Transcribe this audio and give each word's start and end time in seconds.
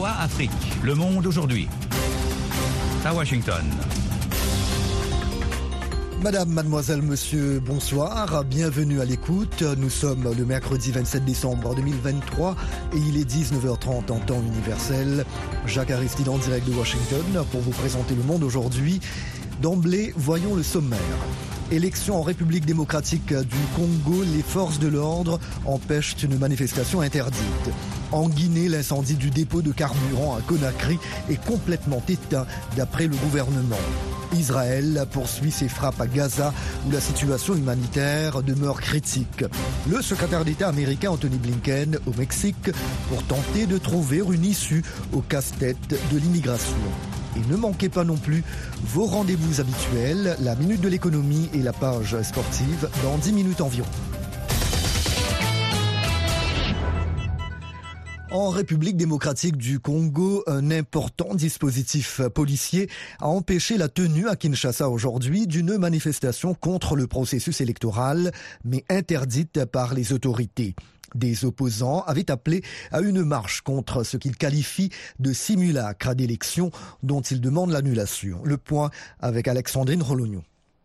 Afrique, 0.00 0.50
le 0.82 0.94
monde 0.94 1.26
aujourd'hui. 1.26 1.68
À 3.04 3.12
Washington. 3.14 3.62
Madame, 6.22 6.48
mademoiselle, 6.48 7.02
monsieur, 7.02 7.60
bonsoir. 7.60 8.42
Bienvenue 8.44 9.00
à 9.00 9.04
l'écoute. 9.04 9.62
Nous 9.76 9.90
sommes 9.90 10.34
le 10.36 10.44
mercredi 10.46 10.92
27 10.92 11.24
décembre 11.24 11.74
2023 11.74 12.56
et 12.94 12.96
il 12.96 13.18
est 13.18 13.30
19h30 13.30 14.10
en 14.10 14.18
temps 14.20 14.40
universel. 14.40 15.26
Jacques 15.66 15.90
Aristide 15.90 16.28
en 16.30 16.38
direct 16.38 16.66
de 16.66 16.74
Washington 16.74 17.44
pour 17.50 17.60
vous 17.60 17.72
présenter 17.72 18.14
le 18.14 18.22
monde 18.22 18.42
aujourd'hui. 18.42 19.00
D'emblée, 19.60 20.14
voyons 20.16 20.54
le 20.54 20.62
sommaire. 20.62 20.98
Élection 21.72 22.18
en 22.18 22.22
République 22.22 22.66
démocratique 22.66 23.32
du 23.32 23.56
Congo, 23.74 24.22
les 24.24 24.42
forces 24.42 24.78
de 24.78 24.88
l'ordre 24.88 25.40
empêchent 25.64 26.16
une 26.22 26.36
manifestation 26.38 27.00
interdite. 27.00 27.70
En 28.12 28.28
Guinée, 28.28 28.68
l'incendie 28.68 29.14
du 29.14 29.30
dépôt 29.30 29.62
de 29.62 29.72
carburant 29.72 30.36
à 30.36 30.42
Conakry 30.42 30.98
est 31.30 31.42
complètement 31.42 32.02
éteint 32.10 32.46
d'après 32.76 33.06
le 33.06 33.16
gouvernement. 33.16 33.78
Israël 34.34 35.06
poursuit 35.12 35.50
ses 35.50 35.68
frappes 35.68 35.98
à 35.98 36.06
Gaza 36.06 36.52
où 36.86 36.90
la 36.90 37.00
situation 37.00 37.54
humanitaire 37.54 38.42
demeure 38.42 38.78
critique. 38.78 39.46
Le 39.90 40.02
secrétaire 40.02 40.44
d'État 40.44 40.68
américain 40.68 41.12
Anthony 41.12 41.38
Blinken 41.38 41.98
au 42.06 42.12
Mexique 42.18 42.70
pour 43.08 43.22
tenter 43.22 43.64
de 43.64 43.78
trouver 43.78 44.18
une 44.18 44.44
issue 44.44 44.84
au 45.14 45.22
casse-tête 45.22 45.98
de 46.12 46.18
l'immigration. 46.18 46.76
Et 47.36 47.50
ne 47.50 47.56
manquez 47.56 47.88
pas 47.88 48.04
non 48.04 48.16
plus 48.16 48.44
vos 48.84 49.06
rendez-vous 49.06 49.60
habituels, 49.60 50.36
la 50.40 50.54
minute 50.54 50.80
de 50.80 50.88
l'économie 50.88 51.48
et 51.54 51.62
la 51.62 51.72
page 51.72 52.20
sportive 52.22 52.88
dans 53.02 53.16
10 53.18 53.32
minutes 53.32 53.60
environ. 53.60 53.88
En 58.32 58.48
République 58.48 58.96
démocratique 58.96 59.58
du 59.58 59.78
Congo, 59.78 60.42
un 60.46 60.70
important 60.70 61.34
dispositif 61.34 62.22
policier 62.34 62.88
a 63.20 63.28
empêché 63.28 63.76
la 63.76 63.90
tenue 63.90 64.26
à 64.26 64.36
Kinshasa 64.36 64.88
aujourd'hui 64.88 65.46
d'une 65.46 65.76
manifestation 65.76 66.54
contre 66.54 66.96
le 66.96 67.06
processus 67.06 67.60
électoral, 67.60 68.32
mais 68.64 68.86
interdite 68.88 69.66
par 69.66 69.92
les 69.92 70.14
autorités. 70.14 70.74
Des 71.14 71.44
opposants 71.44 72.02
avaient 72.02 72.30
appelé 72.30 72.62
à 72.90 73.00
une 73.00 73.22
marche 73.22 73.60
contre 73.60 74.02
ce 74.02 74.16
qu'ils 74.16 74.36
qualifient 74.36 74.90
de 75.18 75.32
simulacre 75.32 76.14
d'élection 76.14 76.70
dont 77.02 77.20
ils 77.20 77.40
demandent 77.40 77.70
l'annulation. 77.70 78.40
Le 78.44 78.56
point 78.56 78.90
avec 79.20 79.48
Alexandrine 79.48 80.02
Rologno. 80.02 80.42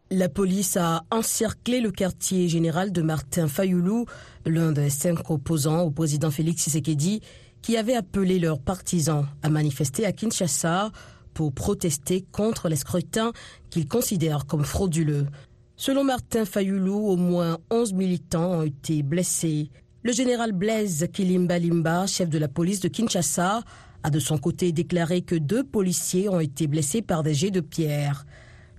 La 0.09 0.29
police 0.29 0.77
a 0.77 1.03
encerclé 1.11 1.81
le 1.81 1.91
quartier 1.91 2.47
général 2.47 2.93
de 2.93 3.01
Martin 3.01 3.49
Fayoulou, 3.49 4.05
l'un 4.45 4.71
des 4.71 4.89
cinq 4.89 5.29
opposants 5.29 5.81
au 5.81 5.91
président 5.91 6.31
Félix 6.31 6.63
Tshisekedi, 6.63 7.21
qui 7.61 7.75
avait 7.75 7.95
appelé 7.95 8.39
leurs 8.39 8.59
partisans 8.59 9.27
à 9.43 9.49
manifester 9.49 10.05
à 10.05 10.13
Kinshasa 10.13 10.91
pour 11.33 11.51
protester 11.51 12.25
contre 12.31 12.69
les 12.69 12.77
scrutins 12.77 13.33
qu'ils 13.69 13.87
considèrent 13.87 14.45
comme 14.45 14.63
frauduleux. 14.63 15.27
Selon 15.75 16.05
Martin 16.05 16.45
Fayoulou, 16.45 17.09
au 17.09 17.17
moins 17.17 17.57
11 17.69 17.93
militants 17.93 18.59
ont 18.59 18.63
été 18.63 19.03
blessés. 19.03 19.69
Le 20.07 20.13
général 20.13 20.53
Blaise 20.53 21.05
Kilimbalimba, 21.11 22.07
chef 22.07 22.29
de 22.29 22.37
la 22.37 22.47
police 22.47 22.79
de 22.79 22.87
Kinshasa, 22.87 23.61
a 24.03 24.09
de 24.09 24.19
son 24.19 24.37
côté 24.37 24.71
déclaré 24.71 25.21
que 25.21 25.35
deux 25.35 25.65
policiers 25.65 26.29
ont 26.29 26.39
été 26.39 26.65
blessés 26.67 27.01
par 27.01 27.23
des 27.23 27.33
jets 27.33 27.51
de 27.51 27.59
pierre. 27.59 28.25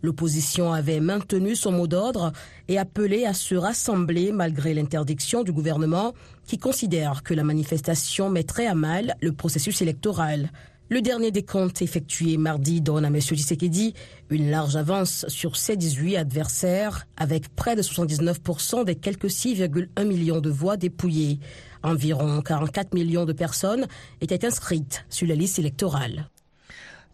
L'opposition 0.00 0.72
avait 0.72 1.00
maintenu 1.00 1.54
son 1.54 1.70
mot 1.70 1.86
d'ordre 1.86 2.32
et 2.66 2.78
appelé 2.78 3.26
à 3.26 3.34
se 3.34 3.54
rassembler 3.54 4.32
malgré 4.32 4.72
l'interdiction 4.72 5.42
du 5.42 5.52
gouvernement 5.52 6.14
qui 6.46 6.56
considère 6.56 7.22
que 7.22 7.34
la 7.34 7.44
manifestation 7.44 8.30
mettrait 8.30 8.66
à 8.66 8.74
mal 8.74 9.14
le 9.20 9.32
processus 9.32 9.82
électoral. 9.82 10.50
Le 10.90 11.02
dernier 11.02 11.30
décompte 11.30 11.82
effectué 11.82 12.38
mardi 12.38 12.80
donne 12.80 13.04
à 13.04 13.08
M. 13.08 13.20
Tshisekedi 13.20 13.92
une 14.30 14.50
large 14.50 14.74
avance 14.74 15.26
sur 15.28 15.56
ses 15.56 15.76
18 15.76 16.16
adversaires 16.16 17.06
avec 17.18 17.54
près 17.54 17.76
de 17.76 17.82
79% 17.82 18.86
des 18.86 18.94
quelques 18.94 19.26
6,1 19.26 20.06
millions 20.06 20.40
de 20.40 20.48
voix 20.48 20.78
dépouillées. 20.78 21.40
Environ 21.82 22.40
44 22.40 22.94
millions 22.94 23.26
de 23.26 23.34
personnes 23.34 23.86
étaient 24.22 24.46
inscrites 24.46 25.04
sur 25.10 25.26
la 25.26 25.34
liste 25.34 25.58
électorale. 25.58 26.30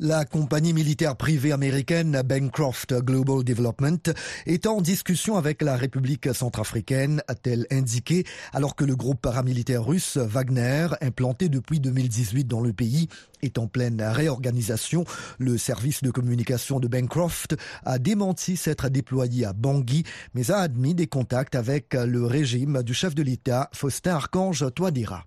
La 0.00 0.25
compagnie 0.25 0.72
militaire 0.72 1.15
privée 1.15 1.53
américaine 1.53 2.21
Bancroft 2.25 2.93
Global 2.94 3.44
Development 3.44 4.10
est 4.44 4.66
en 4.66 4.81
discussion 4.81 5.37
avec 5.37 5.62
la 5.62 5.77
République 5.77 6.34
centrafricaine, 6.34 7.22
a-t-elle 7.28 7.65
indiqué, 7.71 8.25
alors 8.53 8.75
que 8.75 8.84
le 8.84 8.97
groupe 8.97 9.21
paramilitaire 9.21 9.84
russe 9.84 10.16
Wagner, 10.16 10.88
implanté 11.00 11.49
depuis 11.49 11.78
2018 11.78 12.44
dans 12.44 12.60
le 12.60 12.72
pays, 12.72 13.09
est 13.43 13.56
en 13.56 13.69
pleine 13.69 14.03
réorganisation. 14.03 15.04
Le 15.38 15.56
service 15.59 16.03
de 16.03 16.10
communication 16.10 16.81
de 16.81 16.88
Bancroft 16.88 17.54
a 17.84 18.00
démenti 18.00 18.56
s'être 18.56 18.88
déployé 18.88 19.44
à 19.44 19.53
Bangui, 19.53 20.03
mais 20.34 20.50
a 20.50 20.59
admis 20.59 20.97
des 20.97 21.06
contacts 21.06 21.54
avec 21.54 21.94
le 21.94 22.27
régime 22.27 22.83
du 22.83 22.94
chef 22.94 23.15
de 23.15 23.22
l'État, 23.22 23.71
Faustin 23.72 24.16
Archange 24.16 24.66
Touadéra 24.75 25.25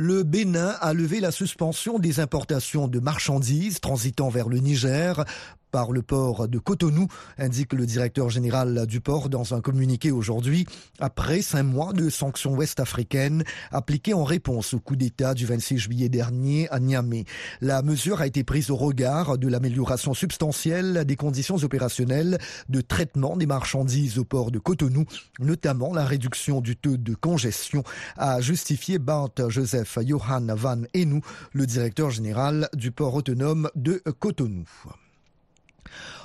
le 0.00 0.22
Bénin 0.22 0.76
a 0.80 0.94
levé 0.94 1.18
la 1.18 1.32
suspension 1.32 1.98
des 1.98 2.20
importations 2.20 2.86
de 2.86 3.00
marchandises 3.00 3.80
transitant 3.80 4.28
vers 4.28 4.48
le 4.48 4.58
Niger 4.58 5.24
par 5.70 5.92
le 5.92 6.02
port 6.02 6.48
de 6.48 6.58
Cotonou, 6.58 7.08
indique 7.38 7.72
le 7.72 7.86
directeur 7.86 8.30
général 8.30 8.86
du 8.86 9.00
port 9.00 9.28
dans 9.28 9.54
un 9.54 9.60
communiqué 9.60 10.10
aujourd'hui, 10.10 10.66
après 11.00 11.42
cinq 11.42 11.62
mois 11.64 11.92
de 11.92 12.08
sanctions 12.08 12.54
ouest-africaines 12.54 13.44
appliquées 13.70 14.14
en 14.14 14.24
réponse 14.24 14.74
au 14.74 14.80
coup 14.80 14.96
d'État 14.96 15.34
du 15.34 15.46
26 15.46 15.78
juillet 15.78 16.08
dernier 16.08 16.68
à 16.70 16.80
Niamey. 16.80 17.24
La 17.60 17.82
mesure 17.82 18.20
a 18.20 18.26
été 18.26 18.44
prise 18.44 18.70
au 18.70 18.76
regard 18.76 19.38
de 19.38 19.48
l'amélioration 19.48 20.14
substantielle 20.14 21.04
des 21.04 21.16
conditions 21.16 21.56
opérationnelles 21.56 22.38
de 22.68 22.80
traitement 22.80 23.36
des 23.36 23.46
marchandises 23.46 24.18
au 24.18 24.24
port 24.24 24.50
de 24.50 24.58
Cotonou, 24.58 25.04
notamment 25.40 25.92
la 25.92 26.04
réduction 26.04 26.60
du 26.60 26.76
taux 26.76 26.96
de 26.96 27.14
congestion, 27.14 27.82
a 28.16 28.40
justifié 28.40 28.98
Bart 28.98 29.30
Joseph 29.48 29.98
Johan 30.04 30.46
Van 30.54 30.82
Enou, 30.94 31.20
le 31.52 31.66
directeur 31.66 32.10
général 32.10 32.68
du 32.74 32.90
port 32.92 33.14
autonome 33.14 33.70
de 33.74 34.02
Cotonou. 34.18 34.64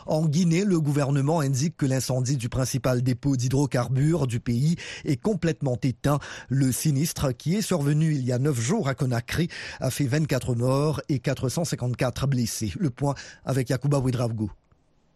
En 0.05 0.25
Guinée, 0.25 0.65
le 0.65 0.79
gouvernement 0.79 1.39
indique 1.39 1.77
que 1.77 1.85
l'incendie 1.85 2.37
du 2.37 2.49
principal 2.49 3.01
dépôt 3.01 3.35
d'hydrocarbures 3.35 4.27
du 4.27 4.39
pays 4.39 4.75
est 5.05 5.21
complètement 5.21 5.77
éteint. 5.81 6.19
Le 6.49 6.71
sinistre, 6.71 7.31
qui 7.31 7.55
est 7.55 7.61
survenu 7.61 8.13
il 8.13 8.25
y 8.25 8.31
a 8.31 8.39
neuf 8.39 8.59
jours 8.59 8.87
à 8.87 8.95
Conakry, 8.95 9.47
a 9.79 9.89
fait 9.89 10.05
24 10.05 10.55
morts 10.55 11.01
et 11.09 11.19
454 11.19 12.27
blessés. 12.27 12.73
Le 12.77 12.89
point 12.89 13.15
avec 13.45 13.69
Yakuba 13.69 13.99
Ouidravgo. 13.99 14.51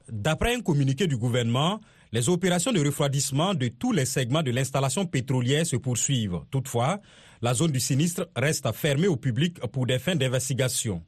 D'après 0.10 0.56
un 0.56 0.62
communiqué 0.62 1.06
du 1.06 1.18
gouvernement, 1.18 1.82
les 2.14 2.30
opérations 2.30 2.72
de 2.72 2.80
refroidissement 2.80 3.54
de 3.54 3.68
tous 3.68 3.92
les 3.92 4.06
segments 4.06 4.44
de 4.44 4.52
l'installation 4.52 5.06
pétrolière 5.06 5.66
se 5.66 5.76
poursuivent. 5.76 6.40
Toutefois, 6.50 7.02
la 7.42 7.54
zone 7.54 7.72
du 7.72 7.82
sinistre 7.82 8.30
reste 8.36 8.72
fermée 8.72 9.08
au 9.08 9.18
public 9.18 9.60
pour 9.72 9.86
des 9.86 10.00
fins 10.00 10.16
d'investigation. 10.16 11.04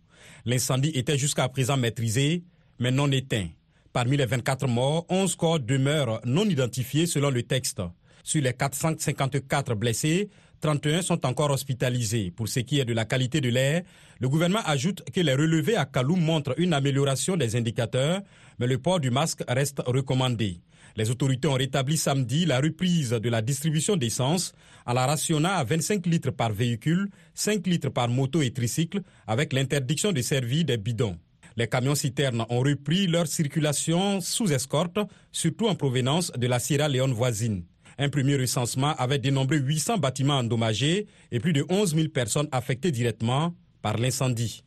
L'incendie 0.46 0.90
était 0.90 1.18
jusqu'à 1.18 1.48
présent 1.48 1.78
maîtrisé, 1.78 2.44
mais 2.80 2.92
non 2.92 3.12
éteint. 3.12 3.48
Parmi 3.92 4.18
les 4.18 4.26
24 4.26 4.68
morts, 4.68 5.06
11 5.10 5.36
corps 5.36 5.60
demeurent 5.60 6.22
non 6.26 6.46
identifiés 6.46 7.08
selon 7.08 7.30
le 7.30 7.44
texte. 7.44 7.82
Sur 8.24 8.42
les 8.42 8.54
454 8.54 9.76
blessés, 9.76 10.30
31 10.62 11.02
sont 11.02 11.26
encore 11.26 11.52
hospitalisés. 11.52 12.32
Pour 12.32 12.48
ce 12.48 12.60
qui 12.60 12.80
est 12.80 12.86
de 12.86 12.94
la 12.94 13.06
qualité 13.06 13.42
de 13.42 13.50
l'air, 13.50 13.84
le 14.20 14.30
gouvernement 14.30 14.64
ajoute 14.66 15.04
que 15.12 15.22
les 15.22 15.34
relevés 15.34 15.76
à 15.76 15.86
Kaloum 15.86 16.22
montrent 16.22 16.60
une 16.60 16.74
amélioration 16.74 17.38
des 17.38 17.56
indicateurs, 17.56 18.22
mais 18.60 18.68
le 18.68 18.78
port 18.78 19.00
du 19.00 19.10
masque 19.10 19.44
reste 19.48 19.82
recommandé. 19.86 20.60
Les 20.96 21.10
autorités 21.10 21.48
ont 21.48 21.54
rétabli 21.54 21.98
samedi 21.98 22.46
la 22.46 22.60
reprise 22.60 23.12
de 23.12 23.30
la 23.30 23.42
distribution 23.42 23.96
d'essence 23.96 24.54
à 24.86 24.94
la 24.94 25.06
rationnant 25.06 25.52
à 25.52 25.64
25 25.64 26.06
litres 26.06 26.32
par 26.32 26.52
véhicule, 26.52 27.10
5 27.36 27.66
litres 27.68 27.90
par 27.90 28.10
moto 28.10 28.42
et 28.42 28.52
tricycle, 28.52 29.02
avec 29.28 29.54
l'interdiction 29.54 30.12
de 30.12 30.22
servir 30.22 30.66
des 30.66 30.78
bidons. 30.78 31.18
Les 31.60 31.68
camions-citernes 31.68 32.46
ont 32.48 32.62
repris 32.62 33.06
leur 33.06 33.28
circulation 33.28 34.22
sous 34.22 34.54
escorte, 34.54 34.98
surtout 35.30 35.68
en 35.68 35.76
provenance 35.76 36.32
de 36.32 36.48
la 36.48 36.58
Sierra 36.58 36.88
Leone 36.88 37.12
voisine. 37.12 37.66
Un 37.98 38.08
premier 38.08 38.38
recensement 38.38 38.96
avait 38.96 39.20
dénombré 39.20 39.58
800 39.58 39.98
bâtiments 39.98 40.38
endommagés 40.38 41.08
et 41.34 41.40
plus 41.42 41.52
de 41.52 41.66
11 41.68 41.96
000 41.96 42.08
personnes 42.08 42.48
affectées 42.54 42.94
directement 42.94 43.54
par 43.82 43.98
l'incendie. 43.98 44.64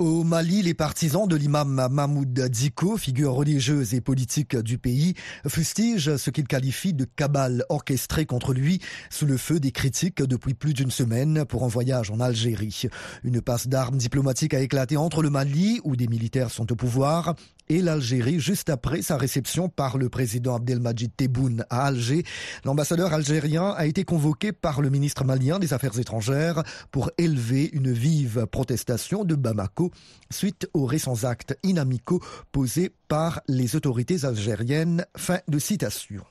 Au 0.00 0.24
Mali, 0.24 0.62
les 0.62 0.74
partisans 0.74 1.28
de 1.28 1.36
l'imam 1.36 1.88
Mahmoud 1.88 2.48
Diko, 2.48 2.96
figure 2.96 3.32
religieuse 3.32 3.94
et 3.94 4.00
politique 4.00 4.56
du 4.56 4.76
pays, 4.76 5.14
fustigent 5.46 6.16
ce 6.16 6.30
qu'ils 6.30 6.48
qualifient 6.48 6.94
de 6.94 7.04
cabale 7.04 7.64
orchestrée 7.68 8.26
contre 8.26 8.52
lui 8.52 8.80
sous 9.08 9.24
le 9.24 9.36
feu 9.36 9.60
des 9.60 9.70
critiques 9.70 10.20
depuis 10.20 10.54
plus 10.54 10.74
d'une 10.74 10.90
semaine 10.90 11.44
pour 11.44 11.62
un 11.62 11.68
voyage 11.68 12.10
en 12.10 12.18
Algérie. 12.18 12.88
Une 13.22 13.40
passe 13.40 13.68
d'armes 13.68 13.96
diplomatique 13.96 14.52
a 14.54 14.60
éclaté 14.60 14.96
entre 14.96 15.22
le 15.22 15.30
Mali, 15.30 15.80
où 15.84 15.94
des 15.94 16.08
militaires 16.08 16.50
sont 16.50 16.72
au 16.72 16.76
pouvoir, 16.76 17.36
et 17.68 17.80
l'Algérie 17.80 18.40
juste 18.40 18.70
après 18.70 19.02
sa 19.02 19.16
réception 19.16 19.68
par 19.68 19.98
le 19.98 20.08
président 20.08 20.56
Abdelmajid 20.56 21.10
Tebboune 21.16 21.64
à 21.70 21.86
Alger. 21.86 22.24
L'ambassadeur 22.64 23.12
algérien 23.12 23.70
a 23.70 23.86
été 23.86 24.04
convoqué 24.04 24.52
par 24.52 24.80
le 24.80 24.90
ministre 24.90 25.24
malien 25.24 25.58
des 25.58 25.72
Affaires 25.72 25.98
étrangères 25.98 26.62
pour 26.90 27.10
élever 27.18 27.70
une 27.72 27.92
vive 27.92 28.46
protestation 28.46 29.24
de 29.24 29.34
Bamako 29.34 29.90
suite 30.30 30.68
aux 30.74 30.86
récents 30.86 31.24
actes 31.24 31.58
inamicaux 31.62 32.22
posés 32.52 32.92
par 33.08 33.40
les 33.48 33.76
autorités 33.76 34.24
algériennes. 34.24 35.06
Fin 35.16 35.38
de 35.48 35.58
citation. 35.58 36.22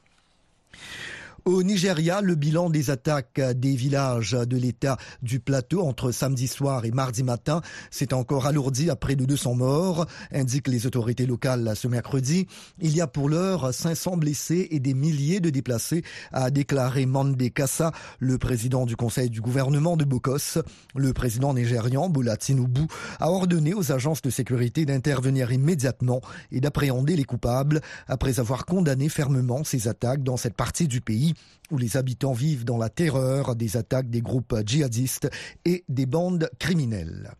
Au 1.45 1.62
Nigeria, 1.62 2.22
le 2.22 2.36
bilan 2.36 2.69
des 2.69 2.90
attaques 2.90 3.42
des 3.42 3.75
villages 3.75 4.31
de 4.31 4.56
l'État 4.56 4.95
du 5.22 5.42
plateau 5.42 5.81
entre 5.81 6.12
samedi 6.12 6.48
soir 6.48 6.86
et 6.86 6.92
mardi 6.92 7.22
matin 7.22 7.62
s'est 7.92 8.13
encore 8.13 8.45
alourdi 8.45 8.90
à 8.90 8.95
près 8.95 9.18
de 9.18 9.25
200 9.25 9.56
morts, 9.56 10.06
indiquent 10.31 10.69
les 10.69 10.86
autorités 10.86 11.25
locales 11.25 11.74
ce 11.75 11.90
mercredi. 11.90 12.48
Il 12.80 12.95
y 12.95 13.01
a 13.01 13.07
pour 13.07 13.28
l'heure 13.28 13.74
500 13.74 14.16
blessés 14.16 14.69
et 14.72 14.80
des 14.80 14.94
milliers 14.94 15.42
de 15.42 15.50
déplacés, 15.50 16.04
a 16.31 16.50
déclaré 16.50 17.06
Mande 17.06 17.36
Kassa, 17.54 17.92
le 18.19 18.38
président 18.38 18.86
du 18.86 18.95
conseil 18.95 19.30
du 19.30 19.42
gouvernement 19.42 19.98
de 19.98 20.06
Bokos. 20.06 20.62
Le 20.95 21.12
président 21.12 21.54
nigérian, 21.54 22.07
Bola 22.07 22.38
Tinubu, 22.38 22.88
a 23.19 23.30
ordonné 23.30 23.74
aux 23.74 23.92
agences 23.92 24.22
de 24.22 24.30
sécurité 24.30 24.86
d'intervenir 24.86 25.51
immédiatement 25.51 26.22
et 26.54 26.62
d'appréhender 26.62 27.18
les 27.18 27.25
coupables 27.25 27.81
après 28.07 28.40
avoir 28.40 28.66
condamné 28.66 29.10
fermement 29.10 29.66
ces 29.66 29.90
attaques 29.90 30.24
dans 30.24 30.38
cette 30.38 30.56
partie 30.56 30.88
du 30.88 31.01
pays 31.01 31.32
où 31.71 31.77
les 31.77 31.97
habitants 31.97 32.33
vivent 32.33 32.65
dans 32.65 32.77
la 32.77 32.89
terreur 32.89 33.56
des 33.56 33.77
attaques 33.77 34.09
des 34.09 34.21
groupes 34.21 34.56
djihadistes 34.65 35.30
et 35.65 35.83
des 35.89 36.06
bandes 36.06 36.50
criminelles. 36.59 37.31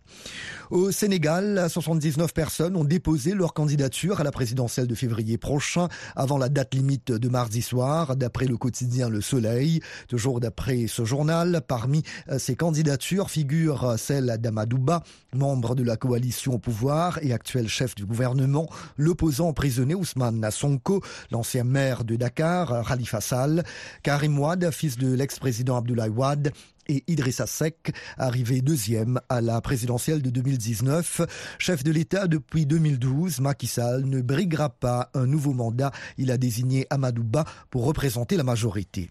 Au 0.72 0.92
Sénégal, 0.92 1.68
79 1.70 2.34
personnes 2.34 2.76
ont 2.76 2.84
déposé 2.84 3.34
leur 3.34 3.54
candidature 3.54 4.20
à 4.20 4.24
la 4.24 4.32
présidentielle 4.32 4.88
de 4.88 4.96
février 4.96 5.38
prochain 5.38 5.88
avant 6.16 6.38
la 6.38 6.50
date 6.50 6.74
limite 6.74 7.12
de 7.12 7.30
mardi 7.30 7.62
soir, 7.62 8.16
d'après 8.16 8.46
le 8.46 8.58
quotidien 8.58 9.10
Le 9.10 9.22
Soleil. 9.22 9.82
Toujours 10.08 10.40
d'après 10.40 10.88
ce 10.88 11.06
journal, 11.06 11.62
parmi 11.68 12.02
ces 12.38 12.56
candidatures 12.56 13.30
figure 13.30 13.96
celle 13.98 14.38
d'Amadouba, 14.40 15.04
membre 15.36 15.76
de 15.76 15.84
la 15.84 15.98
coalition 15.98 16.56
au 16.56 16.60
pouvoir 16.60 17.20
et 17.22 17.34
actuel 17.34 17.68
chef 17.68 17.94
du 17.94 18.06
gouvernement, 18.06 18.68
l'opposant 18.98 19.50
emprisonné 19.50 19.94
Ousmane 19.94 20.50
Sonko, 20.50 21.02
l'ancien 21.32 21.64
maire 21.64 22.04
de 22.04 22.16
Dakar, 22.16 22.88
Khalifa 22.88 23.22
Sall, 23.22 23.64
Karim 24.04 24.40
Wad, 24.40 24.70
fils 24.72 24.98
de 24.98 25.14
l'ex-président 25.14 25.78
Abdoulaye 25.78 26.10
Wad, 26.10 26.52
et 26.88 27.04
Idrissa 27.08 27.48
Seck, 27.48 27.94
arrivé 28.18 28.62
deuxième 28.62 29.20
à 29.30 29.42
la 29.42 29.62
présidentielle 29.62 30.22
de 30.22 30.30
2019. 30.30 31.22
Chef 31.60 31.84
de 31.84 31.92
l'État 31.92 32.28
depuis 32.28 32.66
2012, 32.66 33.40
Macky 33.40 33.68
Sall 33.68 34.06
ne 34.06 34.22
briguera 34.22 34.70
pas 34.70 35.10
un 35.14 35.26
nouveau 35.26 35.54
mandat. 35.54 35.92
Il 36.18 36.32
a 36.32 36.38
désigné 36.38 36.88
Amadouba 36.90 37.46
pour 37.70 37.86
représenter 37.86 38.38
la 38.38 38.44
majorité. 38.44 39.10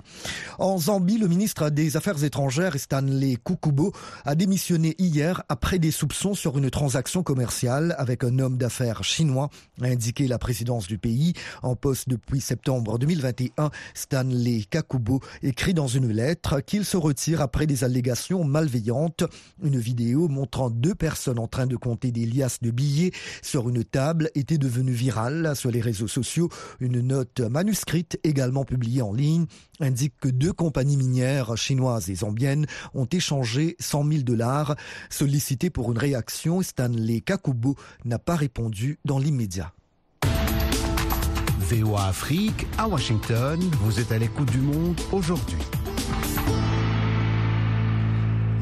En 0.58 0.78
Zambie, 0.78 1.19
le 1.19 1.28
ministre 1.28 1.70
des 1.70 1.96
Affaires 1.96 2.22
étrangères, 2.24 2.78
Stanley 2.78 3.36
Kukubo, 3.44 3.92
a 4.24 4.34
démissionné 4.34 4.94
hier 4.98 5.42
après 5.48 5.78
des 5.78 5.90
soupçons 5.90 6.34
sur 6.34 6.58
une 6.58 6.70
transaction 6.70 7.22
commerciale 7.22 7.94
avec 7.98 8.24
un 8.24 8.38
homme 8.38 8.58
d'affaires 8.58 9.04
chinois, 9.04 9.50
a 9.80 9.86
indiqué 9.86 10.26
la 10.28 10.38
présidence 10.38 10.86
du 10.86 10.98
pays. 10.98 11.32
En 11.62 11.76
poste 11.76 12.08
depuis 12.08 12.40
septembre 12.40 12.98
2021, 12.98 13.70
Stanley 13.94 14.64
Kakubo 14.69 15.20
écrit 15.42 15.74
dans 15.74 15.86
une 15.86 16.10
lettre 16.12 16.60
qu'il 16.60 16.84
se 16.84 16.96
retire 16.96 17.40
après 17.40 17.62
des 17.67 17.85
allégations 17.85 18.44
malveillantes. 18.44 19.25
Une 19.62 19.79
vidéo 19.79 20.29
montrant 20.29 20.70
deux 20.70 20.94
personnes 20.94 21.38
en 21.38 21.49
train 21.49 21.67
de 21.67 21.76
compter 21.76 22.11
des 22.11 22.26
liasses 22.26 22.61
de 22.61 22.70
billets 22.70 23.12
sur 23.43 23.69
une 23.69 23.85
table 23.85 24.31
était 24.35 24.59
devenue 24.59 24.93
virale 24.93 25.55
sur 25.55 25.70
les 25.70 25.81
réseaux 25.81 26.09
sociaux. 26.09 26.49
Une 26.81 27.00
note 27.00 27.41
manuscrite 27.41 28.19
également 28.25 28.64
publiée 28.64 29.03
en 29.03 29.12
ligne 29.12 29.47
indique 29.81 30.14
que 30.20 30.29
deux 30.29 30.53
compagnies 30.53 30.97
minières 30.97 31.56
chinoises 31.56 32.11
et 32.11 32.17
zambiennes 32.17 32.67
ont 32.94 33.06
échangé 33.06 33.76
100 33.81 34.08
000 34.08 34.23
dollars. 34.23 34.76
Sollicité 35.11 35.70
pour 35.70 35.93
une 35.93 35.99
réaction, 35.99 36.62
Stanley 36.62 37.20
Kakubo 37.20 37.76
n'a 38.05 38.19
pas 38.19 38.37
répondu 38.37 38.99
dans 39.05 39.19
l'immédiat. 39.19 39.73
VOA 41.61 42.08
Afrique 42.08 42.67
à 42.76 42.87
Washington, 42.87 43.58
vous 43.81 43.99
êtes 43.99 44.12
à 44.12 44.19
l'écoute 44.19 44.50
du 44.50 44.58
monde 44.58 45.00
aujourd'hui. 45.11 45.56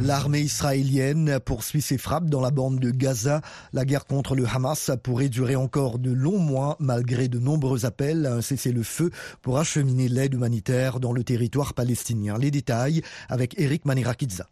L'armée 0.02 0.40
israélienne 0.40 1.38
poursuit 1.44 1.82
ses 1.82 1.98
frappes 1.98 2.30
dans 2.30 2.40
la 2.40 2.50
bande 2.50 2.80
de 2.80 2.90
Gaza. 2.90 3.42
La 3.74 3.84
guerre 3.84 4.06
contre 4.06 4.34
le 4.34 4.46
Hamas 4.46 4.90
pourrait 5.02 5.28
durer 5.28 5.56
encore 5.56 5.98
de 5.98 6.10
longs 6.10 6.38
mois 6.38 6.76
malgré 6.80 7.28
de 7.28 7.38
nombreux 7.38 7.84
appels 7.84 8.24
à 8.24 8.32
un 8.32 8.40
cessez-le-feu 8.40 9.10
pour 9.42 9.58
acheminer 9.58 10.08
l'aide 10.08 10.32
humanitaire 10.32 11.00
dans 11.00 11.12
le 11.12 11.22
territoire 11.22 11.74
palestinien. 11.74 12.38
Les 12.38 12.50
détails 12.50 13.02
avec 13.28 13.60
Eric 13.60 13.84
Manirakidza. 13.84 14.46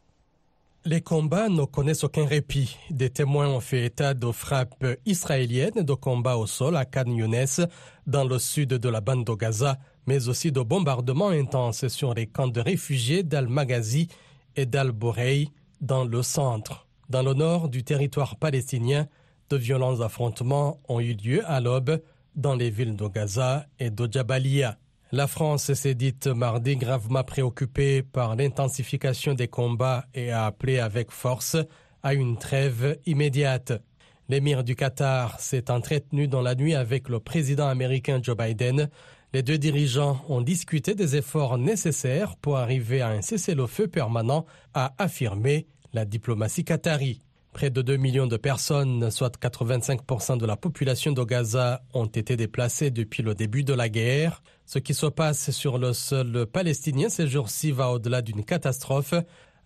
Les 0.85 1.01
combats 1.01 1.49
ne 1.49 1.65
connaissent 1.65 2.05
aucun 2.05 2.27
répit. 2.27 2.77
Des 2.91 3.11
témoins 3.11 3.49
ont 3.49 3.61
fait 3.61 3.87
état 3.87 4.13
de 4.15 4.31
frappes 4.31 4.87
israéliennes 5.07 5.83
de 5.83 5.95
combats 5.95 6.37
au 6.37 6.47
sol 6.47 6.77
à 6.77 6.85
Khan 6.85 7.07
Younes, 7.07 7.67
dans 8.07 8.25
le 8.25 8.39
sud 8.39 8.69
de 8.69 8.89
la 8.89 9.01
bande 9.01 9.25
de 9.25 9.33
Gaza, 9.33 9.79
mais 10.07 10.29
aussi 10.29 10.53
de 10.53 10.61
bombardements 10.61 11.29
intenses 11.29 11.89
sur 11.89 12.15
les 12.15 12.27
camps 12.27 12.49
de 12.49 12.61
réfugiés 12.61 13.23
d'Al-Maghazi 13.23 14.09
et 14.59 14.67
d'Al-Bourey 14.67 15.47
dans 15.81 16.05
le 16.05 16.21
centre. 16.23 16.89
Dans 17.09 17.23
le 17.23 17.33
nord 17.33 17.69
du 17.69 17.85
territoire 17.85 18.35
palestinien, 18.37 19.07
de 19.51 19.57
violents 19.57 20.01
affrontements 20.01 20.81
ont 20.89 20.99
eu 20.99 21.15
lieu 21.15 21.43
à 21.47 21.61
l'aube 21.61 22.03
dans 22.35 22.57
les 22.57 22.69
villes 22.69 22.97
de 22.97 23.07
Gaza 23.07 23.67
et 23.79 23.91
de 23.91 24.09
Jabalia. 24.11 24.77
La 25.13 25.29
France 25.29 25.73
s'est 25.73 25.95
dite 25.95 26.27
mardi 26.27 26.75
gravement 26.75 27.23
préoccupée 27.23 28.03
par 28.03 28.35
l'intensification 28.35 29.35
des 29.35 29.47
combats 29.47 30.07
et 30.13 30.33
a 30.33 30.47
appelé 30.47 30.81
avec 30.81 31.13
force 31.13 31.57
à 32.03 32.15
une 32.15 32.37
trêve 32.37 32.99
immédiate. 33.07 33.81
L'émir 34.29 34.65
du 34.65 34.75
Qatar 34.75 35.39
s'est 35.39 35.71
entretenu 35.71 36.27
dans 36.27 36.43
la 36.43 36.57
nuit 36.57 36.75
avec 36.75 37.09
le 37.09 37.21
président 37.21 37.69
américain 37.69 38.19
Joe 38.21 38.37
Biden 38.37 38.91
les 39.33 39.43
deux 39.43 39.59
dirigeants 39.59 40.25
ont 40.29 40.41
discuté 40.41 40.95
des 40.95 41.17
efforts 41.17 41.59
nécessaires 41.59 42.37
pour 42.37 42.57
arriver 42.57 43.03
à 43.03 43.09
un 43.09 43.21
cessez-le-feu 43.21 43.87
permanent, 43.89 44.47
a 44.75 44.95
affirmé 44.99 45.67
la 45.93 46.05
diplomatie 46.05 46.65
qatari. 46.65 47.21
Près 47.53 47.71
de 47.71 47.83
2 47.83 47.97
millions 47.97 48.27
de 48.27 48.37
personnes, 48.37 49.11
soit 49.11 49.37
85% 49.39 50.39
de 50.39 50.47
la 50.47 50.57
population 50.57 51.13
de 51.13 51.25
Gaza, 51.25 51.83
ont 51.93 52.07
été 52.07 52.37
déplacées 52.37 52.91
depuis 52.91 53.23
le 53.23 53.35
début 53.35 53.65
de 53.65 53.73
la 53.75 53.89
guerre. 53.89 54.43
Ce 54.65 54.79
qui 54.79 54.95
se 54.95 55.07
passe 55.07 55.51
sur 55.51 55.79
le 55.79 55.93
sol 55.93 56.47
palestinien 56.47 57.09
ces 57.09 57.27
jours-ci 57.27 57.73
va 57.73 57.91
au-delà 57.91 58.23
d'une 58.23 58.45
catastrophe, 58.45 59.15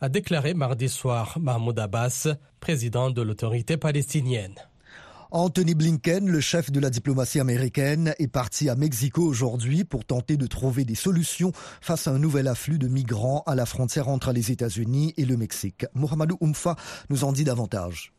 a 0.01 0.09
déclaré 0.09 0.55
mardi 0.55 0.89
soir 0.89 1.39
Mahmoud 1.41 1.79
Abbas, 1.79 2.29
président 2.61 3.11
de 3.11 3.23
l'autorité 3.23 3.77
palestinienne. 3.77 4.55
Anthony 5.35 5.75
Blinken, 5.75 6.29
le 6.29 6.41
chef 6.41 6.71
de 6.71 6.79
la 6.79 6.91
diplomatie 6.91 7.41
américaine, 7.41 8.13
est 8.19 8.29
parti 8.29 8.69
à 8.69 8.75
Mexico 8.75 9.23
aujourd'hui 9.23 9.83
pour 9.83 10.05
tenter 10.05 10.37
de 10.37 10.47
trouver 10.47 10.85
des 10.85 10.95
solutions 10.95 11.53
face 11.81 12.07
à 12.07 12.11
un 12.11 12.19
nouvel 12.19 12.49
afflux 12.49 12.79
de 12.79 12.87
migrants 12.87 13.43
à 13.47 13.55
la 13.55 13.65
frontière 13.65 14.11
entre 14.11 14.35
les 14.35 14.53
États-Unis 14.53 15.15
et 15.17 15.25
le 15.25 15.39
Mexique. 15.39 15.87
Mohamedou 15.95 16.37
Oumfa 16.43 16.77
nous 17.09 17.25
en 17.25 17.33
dit 17.33 17.45
davantage. 17.45 18.13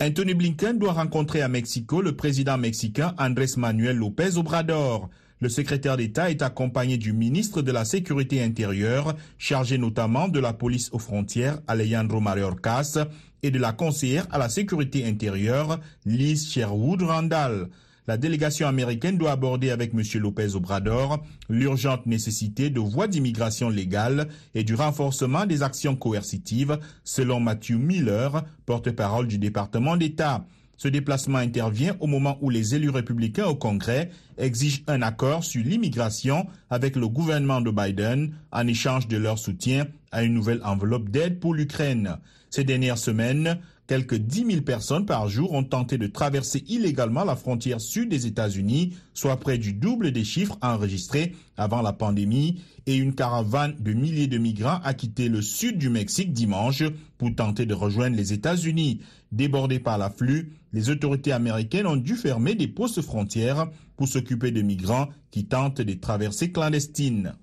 Anthony 0.00 0.34
Blinken 0.34 0.78
doit 0.78 0.92
rencontrer 0.92 1.42
à 1.42 1.48
Mexico 1.48 2.00
le 2.00 2.14
président 2.14 2.58
mexicain 2.58 3.12
Andrés 3.18 3.46
Manuel 3.56 3.96
López 3.96 4.36
Obrador. 4.36 5.10
Le 5.40 5.48
secrétaire 5.48 5.96
d'État 5.96 6.30
est 6.30 6.42
accompagné 6.42 6.96
du 6.96 7.12
ministre 7.12 7.62
de 7.62 7.72
la 7.72 7.84
Sécurité 7.84 8.40
intérieure, 8.40 9.16
chargé 9.36 9.78
notamment 9.78 10.28
de 10.28 10.38
la 10.38 10.52
police 10.52 10.90
aux 10.92 11.00
frontières, 11.00 11.58
Alejandro 11.66 12.20
Mayorkas, 12.20 13.08
et 13.42 13.50
de 13.50 13.58
la 13.58 13.72
conseillère 13.72 14.26
à 14.30 14.38
la 14.38 14.48
sécurité 14.48 15.04
intérieure, 15.04 15.80
Liz 16.06 16.48
Sherwood 16.48 17.02
Randall. 17.02 17.68
La 18.08 18.16
délégation 18.16 18.66
américaine 18.66 19.16
doit 19.16 19.32
aborder 19.32 19.70
avec 19.70 19.92
M. 19.94 20.02
Lopez 20.20 20.56
Obrador 20.56 21.22
l'urgente 21.48 22.06
nécessité 22.06 22.68
de 22.68 22.80
voies 22.80 23.06
d'immigration 23.06 23.68
légale 23.68 24.28
et 24.54 24.64
du 24.64 24.74
renforcement 24.74 25.46
des 25.46 25.62
actions 25.62 25.94
coercitives, 25.94 26.78
selon 27.04 27.38
Matthew 27.38 27.74
Miller, 27.74 28.44
porte-parole 28.66 29.28
du 29.28 29.38
département 29.38 29.96
d'État. 29.96 30.44
Ce 30.82 30.88
déplacement 30.88 31.38
intervient 31.38 31.94
au 32.00 32.08
moment 32.08 32.38
où 32.40 32.50
les 32.50 32.74
élus 32.74 32.90
républicains 32.90 33.46
au 33.46 33.54
Congrès 33.54 34.10
exigent 34.36 34.82
un 34.88 35.00
accord 35.00 35.44
sur 35.44 35.62
l'immigration 35.62 36.48
avec 36.70 36.96
le 36.96 37.06
gouvernement 37.06 37.60
de 37.60 37.70
Biden 37.70 38.34
en 38.50 38.66
échange 38.66 39.06
de 39.06 39.16
leur 39.16 39.38
soutien 39.38 39.86
à 40.10 40.24
une 40.24 40.34
nouvelle 40.34 40.60
enveloppe 40.64 41.08
d'aide 41.08 41.38
pour 41.38 41.54
l'Ukraine. 41.54 42.16
Ces 42.50 42.64
dernières 42.64 42.98
semaines, 42.98 43.60
Quelques 43.92 44.14
10 44.14 44.46
000 44.46 44.62
personnes 44.62 45.04
par 45.04 45.28
jour 45.28 45.52
ont 45.52 45.64
tenté 45.64 45.98
de 45.98 46.06
traverser 46.06 46.64
illégalement 46.66 47.24
la 47.24 47.36
frontière 47.36 47.78
sud 47.78 48.08
des 48.08 48.26
États-Unis, 48.26 48.96
soit 49.12 49.36
près 49.36 49.58
du 49.58 49.74
double 49.74 50.12
des 50.12 50.24
chiffres 50.24 50.56
enregistrés 50.62 51.34
avant 51.58 51.82
la 51.82 51.92
pandémie, 51.92 52.62
et 52.86 52.96
une 52.96 53.14
caravane 53.14 53.76
de 53.78 53.92
milliers 53.92 54.28
de 54.28 54.38
migrants 54.38 54.80
a 54.82 54.94
quitté 54.94 55.28
le 55.28 55.42
sud 55.42 55.76
du 55.76 55.90
Mexique 55.90 56.32
dimanche 56.32 56.84
pour 57.18 57.34
tenter 57.34 57.66
de 57.66 57.74
rejoindre 57.74 58.16
les 58.16 58.32
États-Unis. 58.32 59.02
Débordés 59.30 59.78
par 59.78 59.98
l'afflux, 59.98 60.54
les 60.72 60.88
autorités 60.88 61.32
américaines 61.32 61.86
ont 61.86 61.96
dû 61.96 62.14
fermer 62.14 62.54
des 62.54 62.68
postes 62.68 63.02
frontières 63.02 63.68
pour 63.98 64.08
s'occuper 64.08 64.52
de 64.52 64.62
migrants 64.62 65.10
qui 65.30 65.44
tentent 65.44 65.82
des 65.82 65.98
traversées 65.98 66.50
clandestines. 66.50 67.34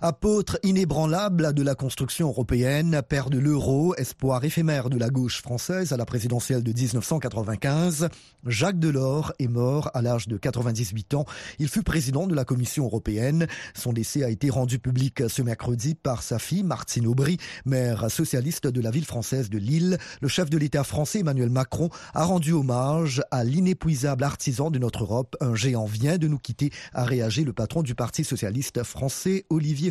Apôtre 0.00 0.58
inébranlable 0.62 1.54
de 1.54 1.62
la 1.62 1.74
construction 1.74 2.28
européenne, 2.28 3.00
père 3.08 3.30
de 3.30 3.38
l'euro, 3.38 3.94
espoir 3.96 4.44
éphémère 4.44 4.90
de 4.90 4.98
la 4.98 5.08
gauche 5.08 5.40
française 5.40 5.92
à 5.92 5.96
la 5.96 6.04
présidentielle 6.04 6.62
de 6.62 6.72
1995, 6.72 8.08
Jacques 8.46 8.78
Delors 8.78 9.32
est 9.38 9.48
mort 9.48 9.90
à 9.94 10.02
l'âge 10.02 10.28
de 10.28 10.36
98 10.36 11.14
ans. 11.14 11.24
Il 11.58 11.68
fut 11.68 11.82
président 11.82 12.26
de 12.26 12.34
la 12.34 12.44
Commission 12.44 12.84
européenne. 12.84 13.46
Son 13.74 13.92
décès 13.92 14.24
a 14.24 14.30
été 14.30 14.50
rendu 14.50 14.78
public 14.78 15.22
ce 15.28 15.42
mercredi 15.42 15.94
par 15.94 16.22
sa 16.22 16.38
fille 16.38 16.64
Martine 16.64 17.06
Aubry, 17.06 17.38
maire 17.64 18.10
socialiste 18.10 18.66
de 18.66 18.80
la 18.80 18.90
ville 18.90 19.06
française 19.06 19.48
de 19.48 19.58
Lille. 19.58 19.98
Le 20.20 20.28
chef 20.28 20.50
de 20.50 20.58
l'État 20.58 20.84
français 20.84 21.20
Emmanuel 21.20 21.50
Macron 21.50 21.88
a 22.12 22.24
rendu 22.24 22.52
hommage 22.52 23.22
à 23.30 23.44
l'inépuisable 23.44 24.24
artisan 24.24 24.70
de 24.70 24.78
notre 24.78 25.04
Europe. 25.04 25.36
Un 25.40 25.54
géant 25.54 25.86
vient 25.86 26.18
de 26.18 26.28
nous 26.28 26.38
quitter, 26.38 26.70
a 26.92 27.04
réagi 27.04 27.44
le 27.44 27.52
patron 27.52 27.82
du 27.82 27.94
Parti 27.94 28.24
socialiste 28.24 28.82
français 28.82 29.46
Olivier 29.48 29.83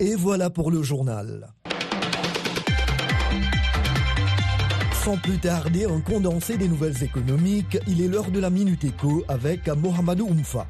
Et 0.00 0.14
voilà 0.14 0.50
pour 0.50 0.70
le 0.70 0.82
journal. 0.82 1.48
Sans 4.92 5.16
plus 5.16 5.38
tarder, 5.38 5.86
un 5.86 6.00
condensé 6.00 6.56
des 6.56 6.68
nouvelles 6.68 7.02
économiques, 7.02 7.78
il 7.86 8.02
est 8.02 8.08
l'heure 8.08 8.30
de 8.30 8.40
la 8.40 8.50
Minute 8.50 8.84
Éco 8.84 9.24
avec 9.26 9.66
Mohamedou 9.68 10.28
Oumfa. 10.28 10.66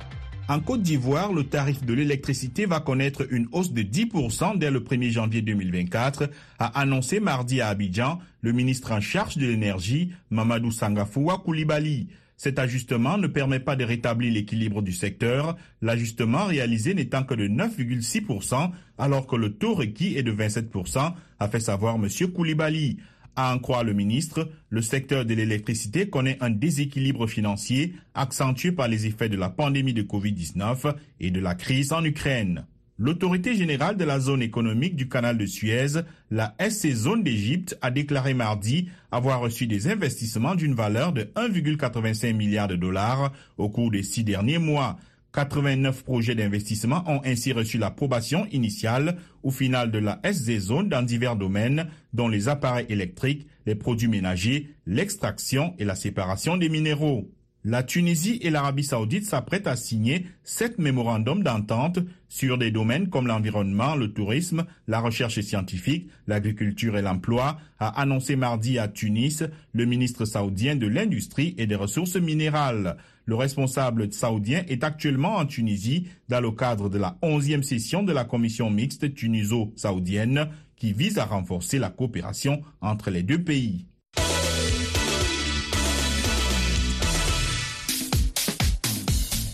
En 0.49 0.61
Côte 0.61 0.81
d'Ivoire, 0.81 1.35
le 1.35 1.45
tarif 1.45 1.85
de 1.85 1.93
l'électricité 1.93 2.65
va 2.65 2.81
connaître 2.81 3.27
une 3.31 3.49
hausse 3.53 3.73
de 3.73 3.83
10% 3.83 4.57
dès 4.57 4.71
le 4.71 4.81
1er 4.81 5.11
janvier 5.11 5.43
2024, 5.43 6.31
a 6.59 6.81
annoncé 6.81 7.21
mardi 7.21 7.61
à 7.61 7.69
Abidjan 7.69 8.19
le 8.41 8.53
ministre 8.53 8.93
en 8.93 9.01
charge 9.01 9.37
de 9.37 9.47
l'énergie, 9.47 10.13
Mamadou 10.31 10.71
Sangafoua 10.71 11.43
Koulibaly. 11.45 12.09
Cet 12.39 12.61
ajustement 12.61 13.19
ne 13.19 13.27
permet 13.27 13.59
pas 13.59 13.75
de 13.75 13.85
rétablir 13.85 14.33
l'équilibre 14.33 14.81
du 14.81 14.93
secteur, 14.93 15.57
l'ajustement 15.83 16.47
réalisé 16.47 16.95
n'étant 16.95 17.25
que 17.25 17.35
de 17.35 17.49
9,6%, 17.49 18.71
alors 18.97 19.27
que 19.27 19.35
le 19.35 19.55
taux 19.55 19.75
requis 19.75 20.17
est 20.17 20.23
de 20.23 20.33
27%, 20.33 21.15
a 21.41 21.49
fait 21.49 21.61
savoir 21.61 21.97
M. 21.97 22.09
Koulibaly. 22.33 22.99
À 23.35 23.55
en 23.55 23.59
croire 23.59 23.83
le 23.83 23.93
ministre, 23.93 24.51
le 24.71 24.83
secteur 24.83 25.25
de 25.25 25.35
l'électricité 25.35 26.09
connaît 26.09 26.39
un 26.41 26.51
déséquilibre 26.51 27.27
financier 27.27 27.95
accentué 28.15 28.71
par 28.71 28.87
les 28.87 29.07
effets 29.07 29.29
de 29.29 29.37
la 29.37 29.51
pandémie 29.51 29.95
de 29.95 30.03
Covid-19 30.03 30.95
et 31.19 31.31
de 31.33 31.41
la 31.41 31.57
crise 31.57 31.93
en 31.93 32.05
Ukraine. 32.05 32.67
L'autorité 33.01 33.55
générale 33.55 33.97
de 33.97 34.03
la 34.03 34.19
zone 34.19 34.43
économique 34.43 34.97
du 34.97 35.09
canal 35.09 35.39
de 35.39 35.47
Suez, 35.47 36.01
la 36.33 36.57
SC 36.59 36.91
Zone 36.91 37.23
d'Égypte, 37.23 37.79
a 37.81 37.93
déclaré 37.93 38.35
mardi 38.35 38.89
avoir 39.13 39.39
reçu 39.39 39.69
des 39.69 39.87
investissements 39.87 40.57
d'une 40.57 40.75
valeur 40.75 41.13
de 41.13 41.23
1,85 41.37 42.33
milliard 42.35 42.67
de 42.67 42.75
dollars 42.75 43.33
au 43.57 43.69
cours 43.69 43.93
des 43.93 44.03
six 44.03 44.25
derniers 44.25 44.59
mois. 44.59 44.99
89 45.33 46.03
projets 46.03 46.35
d'investissement 46.35 47.05
ont 47.07 47.21
ainsi 47.25 47.53
reçu 47.53 47.79
l'approbation 47.79 48.49
initiale 48.51 49.17
ou 49.45 49.53
finale 49.53 49.93
de 49.93 49.99
la 49.99 50.19
SC 50.25 50.59
Zone 50.59 50.89
dans 50.89 51.03
divers 51.03 51.37
domaines, 51.37 51.87
dont 52.13 52.27
les 52.27 52.49
appareils 52.49 52.87
électriques, 52.89 53.47
les 53.65 53.77
produits 53.77 54.09
ménagers, 54.09 54.75
l'extraction 54.87 55.73
et 55.79 55.85
la 55.85 55.95
séparation 55.95 56.57
des 56.57 56.69
minéraux. 56.69 57.31
La 57.71 57.83
Tunisie 57.83 58.39
et 58.41 58.49
l'Arabie 58.49 58.83
saoudite 58.83 59.27
s'apprêtent 59.27 59.67
à 59.67 59.77
signer 59.77 60.25
sept 60.43 60.79
mémorandums 60.79 61.43
d'entente 61.43 61.99
sur 62.27 62.57
des 62.57 62.71
domaines 62.71 63.11
comme 63.11 63.27
l'environnement, 63.27 63.95
le 63.95 64.11
tourisme, 64.15 64.65
la 64.87 65.01
recherche 65.01 65.39
scientifique, 65.43 66.09
l'agriculture 66.27 66.97
et 66.97 67.03
l'emploi, 67.03 67.59
a 67.79 68.01
annoncé 68.01 68.37
mardi 68.37 68.79
à 68.79 68.89
Tunis 68.89 69.45
le 69.75 69.85
ministre 69.85 70.25
saoudien 70.25 70.77
de 70.77 70.87
l'Industrie 70.87 71.55
et 71.59 71.67
des 71.67 71.75
Ressources 71.75 72.17
minérales. 72.17 72.97
Le 73.27 73.35
responsable 73.35 74.11
saoudien 74.15 74.65
est 74.67 74.83
actuellement 74.83 75.37
en 75.37 75.45
Tunisie 75.45 76.09
dans 76.31 76.41
le 76.41 76.53
cadre 76.53 76.89
de 76.89 76.97
la 76.97 77.19
11e 77.21 77.63
session 77.63 78.03
de 78.03 78.15
la 78.15 78.25
commission 78.25 78.71
mixte 78.71 79.13
tuniso-saoudienne 79.13 80.49
qui 80.75 80.95
vise 80.95 81.19
à 81.19 81.27
renforcer 81.27 81.79
la 81.79 81.91
coopération 81.91 82.63
entre 82.81 83.11
les 83.11 83.23
deux 83.23 83.45
pays. 83.45 83.88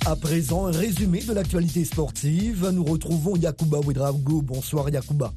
À 0.06 0.16
présent, 0.16 0.66
un 0.66 0.70
résumé 0.70 1.22
de 1.22 1.32
l'actualité 1.32 1.82
sportive. 1.82 2.68
Nous 2.74 2.84
retrouvons 2.84 3.36
Yacouba 3.36 3.78
Ouedraogo. 3.78 4.42
Bonsoir 4.42 4.90
Yacouba. 4.90 5.32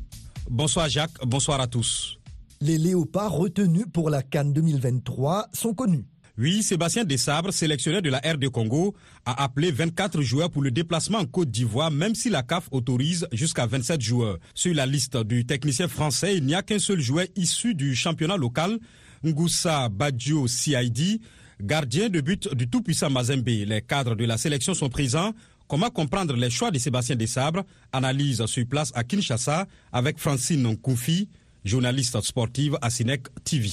Bonsoir 0.50 0.90
Jacques, 0.90 1.26
bonsoir 1.26 1.62
à 1.62 1.68
tous. 1.68 2.20
Les 2.60 2.78
léopards 2.78 3.32
retenus 3.32 3.86
pour 3.94 4.10
la 4.10 4.24
Cannes 4.24 4.52
2023 4.52 5.48
sont 5.54 5.74
connus. 5.74 6.04
Oui, 6.38 6.64
Sébastien 6.64 7.06
Dessabre, 7.06 7.54
sélectionneur 7.54 8.02
de 8.02 8.10
la 8.10 8.18
RD 8.18 8.50
Congo, 8.50 8.94
a 9.26 9.42
appelé 9.42 9.72
24 9.72 10.22
joueurs 10.22 10.52
pour 10.52 10.62
le 10.62 10.70
déplacement 10.70 11.20
en 11.20 11.26
Côte 11.26 11.50
d'Ivoire, 11.50 11.90
même 11.90 12.14
si 12.14 12.30
la 12.30 12.44
CAF 12.44 12.68
autorise 12.72 13.26
jusqu'à 13.32 13.68
27 13.68 14.02
joueurs. 14.02 14.38
Sur 14.54 14.76
la 14.76 14.86
liste 14.86 15.16
du 15.16 15.46
technicien 15.46 15.88
français, 15.88 16.36
il 16.36 16.46
n'y 16.46 16.56
a 16.56 16.62
qu'un 16.62 16.80
seul 16.80 17.00
joueur 17.00 17.26
issu 17.38 17.74
du 17.74 17.96
championnat 17.96 18.36
local, 18.36 18.80
Ngoussa 19.26 19.88
Badjo 19.88 20.46
CID, 20.48 21.22
gardien 21.62 22.10
de 22.10 22.22
but 22.22 22.54
du 22.54 22.68
tout-puissant 22.68 23.10
Mazembe. 23.10 23.48
Les 23.48 23.82
cadres 23.82 24.16
de 24.16 24.26
la 24.26 24.38
sélection 24.38 24.74
sont 24.74 24.90
présents. 24.90 25.34
Comment 25.68 25.90
comprendre 25.90 26.36
les 26.36 26.50
choix 26.50 26.72
de 26.72 26.80
Sébastien 26.80 27.16
Dessabre 27.16 27.64
Analyse 27.92 28.46
sur 28.46 28.66
place 28.66 28.92
à 28.96 29.04
Kinshasa 29.04 29.68
avec 29.92 30.18
Francine 30.18 30.64
Nkoufi, 30.66 31.28
journaliste 31.66 32.20
sportive 32.22 32.78
à 32.82 32.90
Cinec 32.90 33.28
TV. 33.44 33.70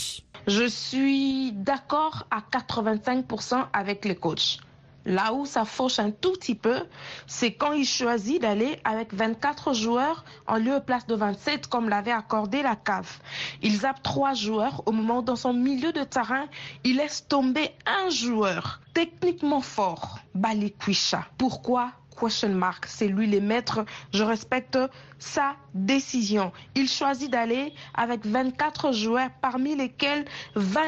Je 0.47 0.69
suis 0.69 1.53
d'accord 1.53 2.27
à 2.31 2.41
85% 2.41 3.67
avec 3.73 4.05
les 4.05 4.17
coachs. 4.17 4.59
Là 5.07 5.33
où 5.35 5.45
ça 5.45 5.65
fauche 5.65 5.99
un 5.99 6.11
tout 6.11 6.33
petit 6.33 6.55
peu, 6.55 6.81
c'est 7.27 7.53
quand 7.53 7.73
il 7.73 7.85
choisit 7.85 8.41
d'aller 8.41 8.79
avec 8.85 9.13
24 9.13 9.75
joueurs 9.75 10.25
en 10.47 10.57
lieu 10.57 10.81
place 10.81 11.07
de 11.07 11.15
27 11.15 11.67
comme 11.67 11.89
l'avait 11.89 12.13
accordé 12.13 12.63
la 12.63 12.77
CAF. 12.77 13.21
Il 13.63 13.77
zappe 13.77 14.03
trois 14.03 14.35
joueurs 14.35 14.83
au 14.87 14.93
moment 14.93 15.19
où 15.19 15.23
dans 15.23 15.37
son 15.37 15.53
milieu 15.53 15.93
de 15.93 16.05
terrain, 16.05 16.47
il 16.85 16.97
laisse 16.97 17.27
tomber 17.29 17.71
un 17.87 18.09
joueur 18.09 18.81
techniquement 18.95 19.61
fort, 19.61 20.21
Balikwisha. 20.35 21.27
Pourquoi? 21.37 21.91
Question 22.15 22.51
mark. 22.51 22.87
C'est 22.87 23.09
lui 23.09 23.27
le 23.27 23.41
maître. 23.41 23.85
Je 24.13 24.23
respecte 24.23 24.79
sa 25.19 25.57
décision. 25.75 26.53
Il 26.75 26.89
choisit 26.89 27.31
d'aller 27.31 27.73
avec 27.95 28.27
24 28.27 28.93
joueurs, 28.93 29.31
parmi 29.41 29.75
lesquels 29.75 30.25
20 30.55 30.81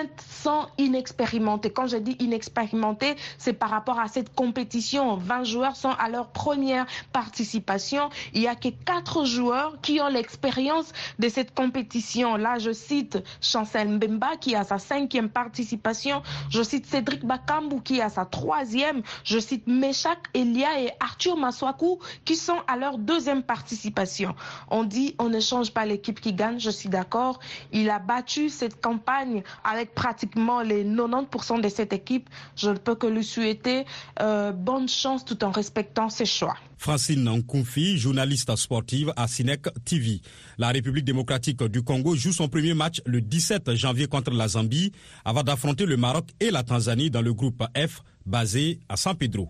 sont 0.42 0.66
inexpérimentés. 0.78 1.70
Quand 1.70 1.86
je 1.86 1.96
dis 1.96 2.16
inexpérimentés, 2.20 3.16
c'est 3.38 3.54
par 3.54 3.70
rapport 3.70 3.98
à 3.98 4.08
cette 4.08 4.34
compétition. 4.34 5.16
20 5.16 5.44
joueurs 5.44 5.76
sont 5.76 5.90
à 5.98 6.08
leur 6.08 6.28
première 6.28 6.86
participation. 7.12 8.10
Il 8.34 8.42
n'y 8.42 8.48
a 8.48 8.54
que 8.54 8.68
4 8.68 9.24
joueurs 9.24 9.80
qui 9.80 10.00
ont 10.00 10.08
l'expérience 10.08 10.92
de 11.18 11.28
cette 11.28 11.54
compétition. 11.54 12.36
Là, 12.36 12.58
je 12.58 12.72
cite 12.72 13.18
Chancel 13.40 13.88
Mbemba 13.88 14.36
qui 14.40 14.54
a 14.54 14.64
sa 14.64 14.78
cinquième 14.78 15.30
participation. 15.30 16.22
Je 16.50 16.62
cite 16.62 16.86
Cédric 16.86 17.24
Bakambu 17.24 17.80
qui 17.80 18.00
a 18.00 18.08
sa 18.10 18.24
troisième. 18.24 19.02
Je 19.24 19.38
cite 19.38 19.66
Meshak 19.66 20.18
Elia 20.34 20.80
et 20.80 20.90
Arthur 21.00 21.15
Maswaku 21.36 21.98
qui 22.24 22.36
sont 22.36 22.58
à 22.66 22.76
leur 22.76 22.98
deuxième 22.98 23.42
participation. 23.42 24.34
On 24.70 24.84
dit 24.84 25.14
on 25.18 25.28
ne 25.28 25.40
change 25.40 25.72
pas 25.72 25.86
l'équipe 25.86 26.20
qui 26.20 26.32
gagne, 26.32 26.58
je 26.60 26.70
suis 26.70 26.88
d'accord. 26.88 27.40
Il 27.72 27.90
a 27.90 27.98
battu 27.98 28.48
cette 28.48 28.80
campagne 28.80 29.42
avec 29.64 29.94
pratiquement 29.94 30.62
les 30.62 30.84
90% 30.84 31.60
de 31.60 31.68
cette 31.68 31.92
équipe. 31.92 32.28
Je 32.56 32.70
ne 32.70 32.76
peux 32.76 32.94
que 32.94 33.06
lui 33.06 33.24
souhaiter 33.24 33.84
euh, 34.20 34.52
bonne 34.52 34.88
chance 34.88 35.24
tout 35.24 35.42
en 35.44 35.50
respectant 35.50 36.08
ses 36.08 36.26
choix. 36.26 36.56
Francine 36.78 37.24
Nkunfi, 37.24 37.96
journaliste 37.98 38.54
sportive 38.56 39.12
à 39.16 39.26
Cinec 39.26 39.66
TV. 39.84 40.20
La 40.58 40.68
République 40.68 41.04
démocratique 41.04 41.62
du 41.64 41.82
Congo 41.82 42.14
joue 42.14 42.32
son 42.32 42.48
premier 42.48 42.74
match 42.74 43.00
le 43.06 43.20
17 43.20 43.74
janvier 43.74 44.06
contre 44.06 44.30
la 44.32 44.48
Zambie 44.48 44.92
avant 45.24 45.42
d'affronter 45.42 45.86
le 45.86 45.96
Maroc 45.96 46.28
et 46.38 46.50
la 46.50 46.62
Tanzanie 46.62 47.10
dans 47.10 47.22
le 47.22 47.32
groupe 47.32 47.62
F 47.76 48.02
basé 48.26 48.78
à 48.88 48.96
San 48.96 49.16
Pedro. 49.16 49.48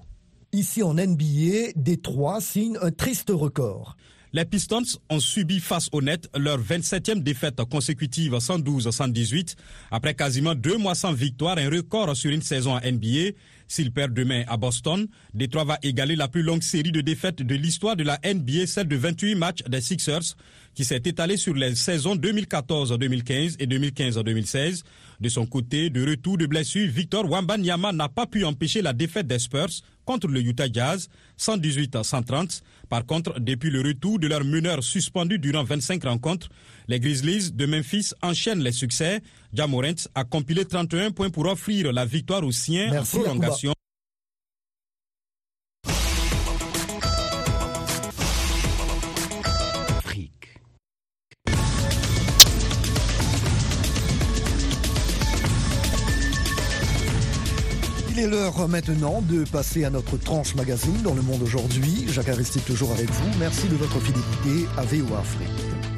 Ici 0.56 0.82
en 0.82 0.94
NBA, 0.94 1.72
Détroit 1.76 2.40
signe 2.40 2.78
un 2.80 2.90
triste 2.90 3.28
record. 3.28 3.94
Les 4.32 4.46
Pistons 4.46 4.98
ont 5.10 5.20
subi 5.20 5.60
face 5.60 5.90
au 5.92 6.00
net 6.00 6.30
leur 6.34 6.58
27e 6.58 7.22
défaite 7.22 7.62
consécutive 7.70 8.32
112-118 8.32 9.54
après 9.90 10.14
quasiment 10.14 10.54
deux 10.54 10.78
mois 10.78 10.94
sans 10.94 11.12
victoire, 11.12 11.58
un 11.58 11.68
record 11.68 12.16
sur 12.16 12.30
une 12.30 12.40
saison 12.40 12.74
à 12.74 12.90
NBA. 12.90 13.36
S'ils 13.68 13.92
perdent 13.92 14.14
demain 14.14 14.44
à 14.48 14.56
Boston, 14.56 15.06
Detroit 15.34 15.64
va 15.64 15.78
égaler 15.82 16.16
la 16.16 16.28
plus 16.28 16.42
longue 16.42 16.62
série 16.62 16.92
de 16.92 17.02
défaites 17.02 17.42
de 17.42 17.54
l'histoire 17.54 17.94
de 17.94 18.04
la 18.04 18.18
NBA, 18.24 18.66
celle 18.66 18.88
de 18.88 18.96
28 18.96 19.34
matchs 19.34 19.62
des 19.68 19.82
Sixers, 19.82 20.36
qui 20.74 20.84
s'est 20.86 21.02
étalée 21.04 21.36
sur 21.36 21.52
les 21.52 21.74
saisons 21.74 22.16
2014-2015 22.16 23.56
et 23.58 23.66
2015-2016. 23.66 24.84
De 25.20 25.28
son 25.28 25.44
côté, 25.46 25.90
de 25.90 26.08
retour 26.08 26.38
de 26.38 26.46
blessure, 26.46 26.88
Victor 26.88 27.30
Wambanyama 27.30 27.92
n'a 27.92 28.08
pas 28.08 28.26
pu 28.26 28.44
empêcher 28.44 28.80
la 28.80 28.94
défaite 28.94 29.26
des 29.26 29.38
Spurs 29.38 29.82
contre 30.06 30.28
le 30.28 30.40
Utah 30.40 30.72
Jazz, 30.72 31.08
118 31.36 31.96
à 31.96 32.04
130. 32.04 32.62
Par 32.88 33.04
contre, 33.04 33.38
depuis 33.38 33.70
le 33.70 33.82
retour 33.82 34.18
de 34.18 34.28
leur 34.28 34.44
meneur 34.44 34.82
suspendu 34.82 35.38
durant 35.38 35.64
25 35.64 36.02
rencontres, 36.04 36.48
les 36.88 36.98
Grizzlies 36.98 37.50
de 37.52 37.66
Memphis 37.66 38.12
enchaînent 38.22 38.62
les 38.62 38.72
succès. 38.72 39.20
Jamorant 39.52 40.08
a 40.14 40.24
compilé 40.24 40.64
31 40.64 41.10
points 41.10 41.30
pour 41.30 41.46
offrir 41.46 41.92
la 41.92 42.06
victoire 42.06 42.44
aux 42.44 42.52
siens 42.52 42.98
en 42.98 43.04
prolongation. 43.04 43.75
Il 58.26 58.32
est 58.32 58.36
l'heure 58.38 58.66
maintenant 58.68 59.22
de 59.22 59.44
passer 59.44 59.84
à 59.84 59.90
notre 59.90 60.16
tranche 60.16 60.56
magazine 60.56 61.00
dans 61.02 61.14
le 61.14 61.22
monde 61.22 61.42
aujourd'hui. 61.42 62.06
Jacques 62.08 62.28
Aristide 62.28 62.64
toujours 62.64 62.90
avec 62.90 63.08
vous. 63.08 63.38
Merci 63.38 63.68
de 63.68 63.76
votre 63.76 64.00
fidélité 64.00 64.66
à 64.76 64.82
VOA 64.82 65.20
Afrique. 65.20 65.95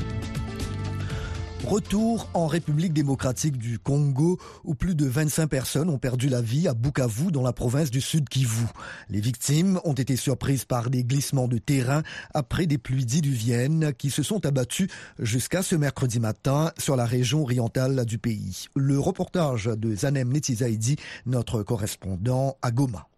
Retour 1.69 2.31
en 2.33 2.47
République 2.47 2.95
démocratique 2.95 3.59
du 3.59 3.79
Congo 3.79 4.39
où 4.65 4.75
plus 4.75 4.95
de 4.95 5.05
25 5.05 5.49
personnes 5.49 5.91
ont 5.91 5.99
perdu 5.99 6.31
la 6.31 6.41
vie 6.41 6.67
à 6.67 6.73
Bukavu 6.73 7.31
dans 7.31 7.43
la 7.43 7.53
province 7.53 7.91
du 7.91 8.01
Sud 8.01 8.27
Kivu. 8.27 8.65
Les 9.11 9.21
victimes 9.21 9.79
ont 9.85 9.93
été 9.93 10.17
surprises 10.17 10.65
par 10.65 10.89
des 10.89 11.05
glissements 11.05 11.47
de 11.47 11.59
terrain 11.59 12.03
après 12.33 12.65
des 12.65 12.79
pluies 12.79 13.05
diluviennes 13.05 13.93
qui 13.93 14.09
se 14.09 14.23
sont 14.23 14.47
abattues 14.47 14.89
jusqu'à 15.19 15.61
ce 15.61 15.77
mercredi 15.77 16.21
matin 16.21 16.73
sur 16.79 16.97
la 16.97 17.05
région 17.05 17.43
orientale 17.43 18.07
du 18.07 18.17
pays. 18.17 18.65
Le 18.75 18.99
reportage 18.99 19.67
de 19.67 19.95
Zanem 19.95 20.33
Netizaidi, 20.33 20.97
notre 21.27 21.63
correspondant 21.63 22.57
à 22.63 22.71
Goma. 22.71 23.09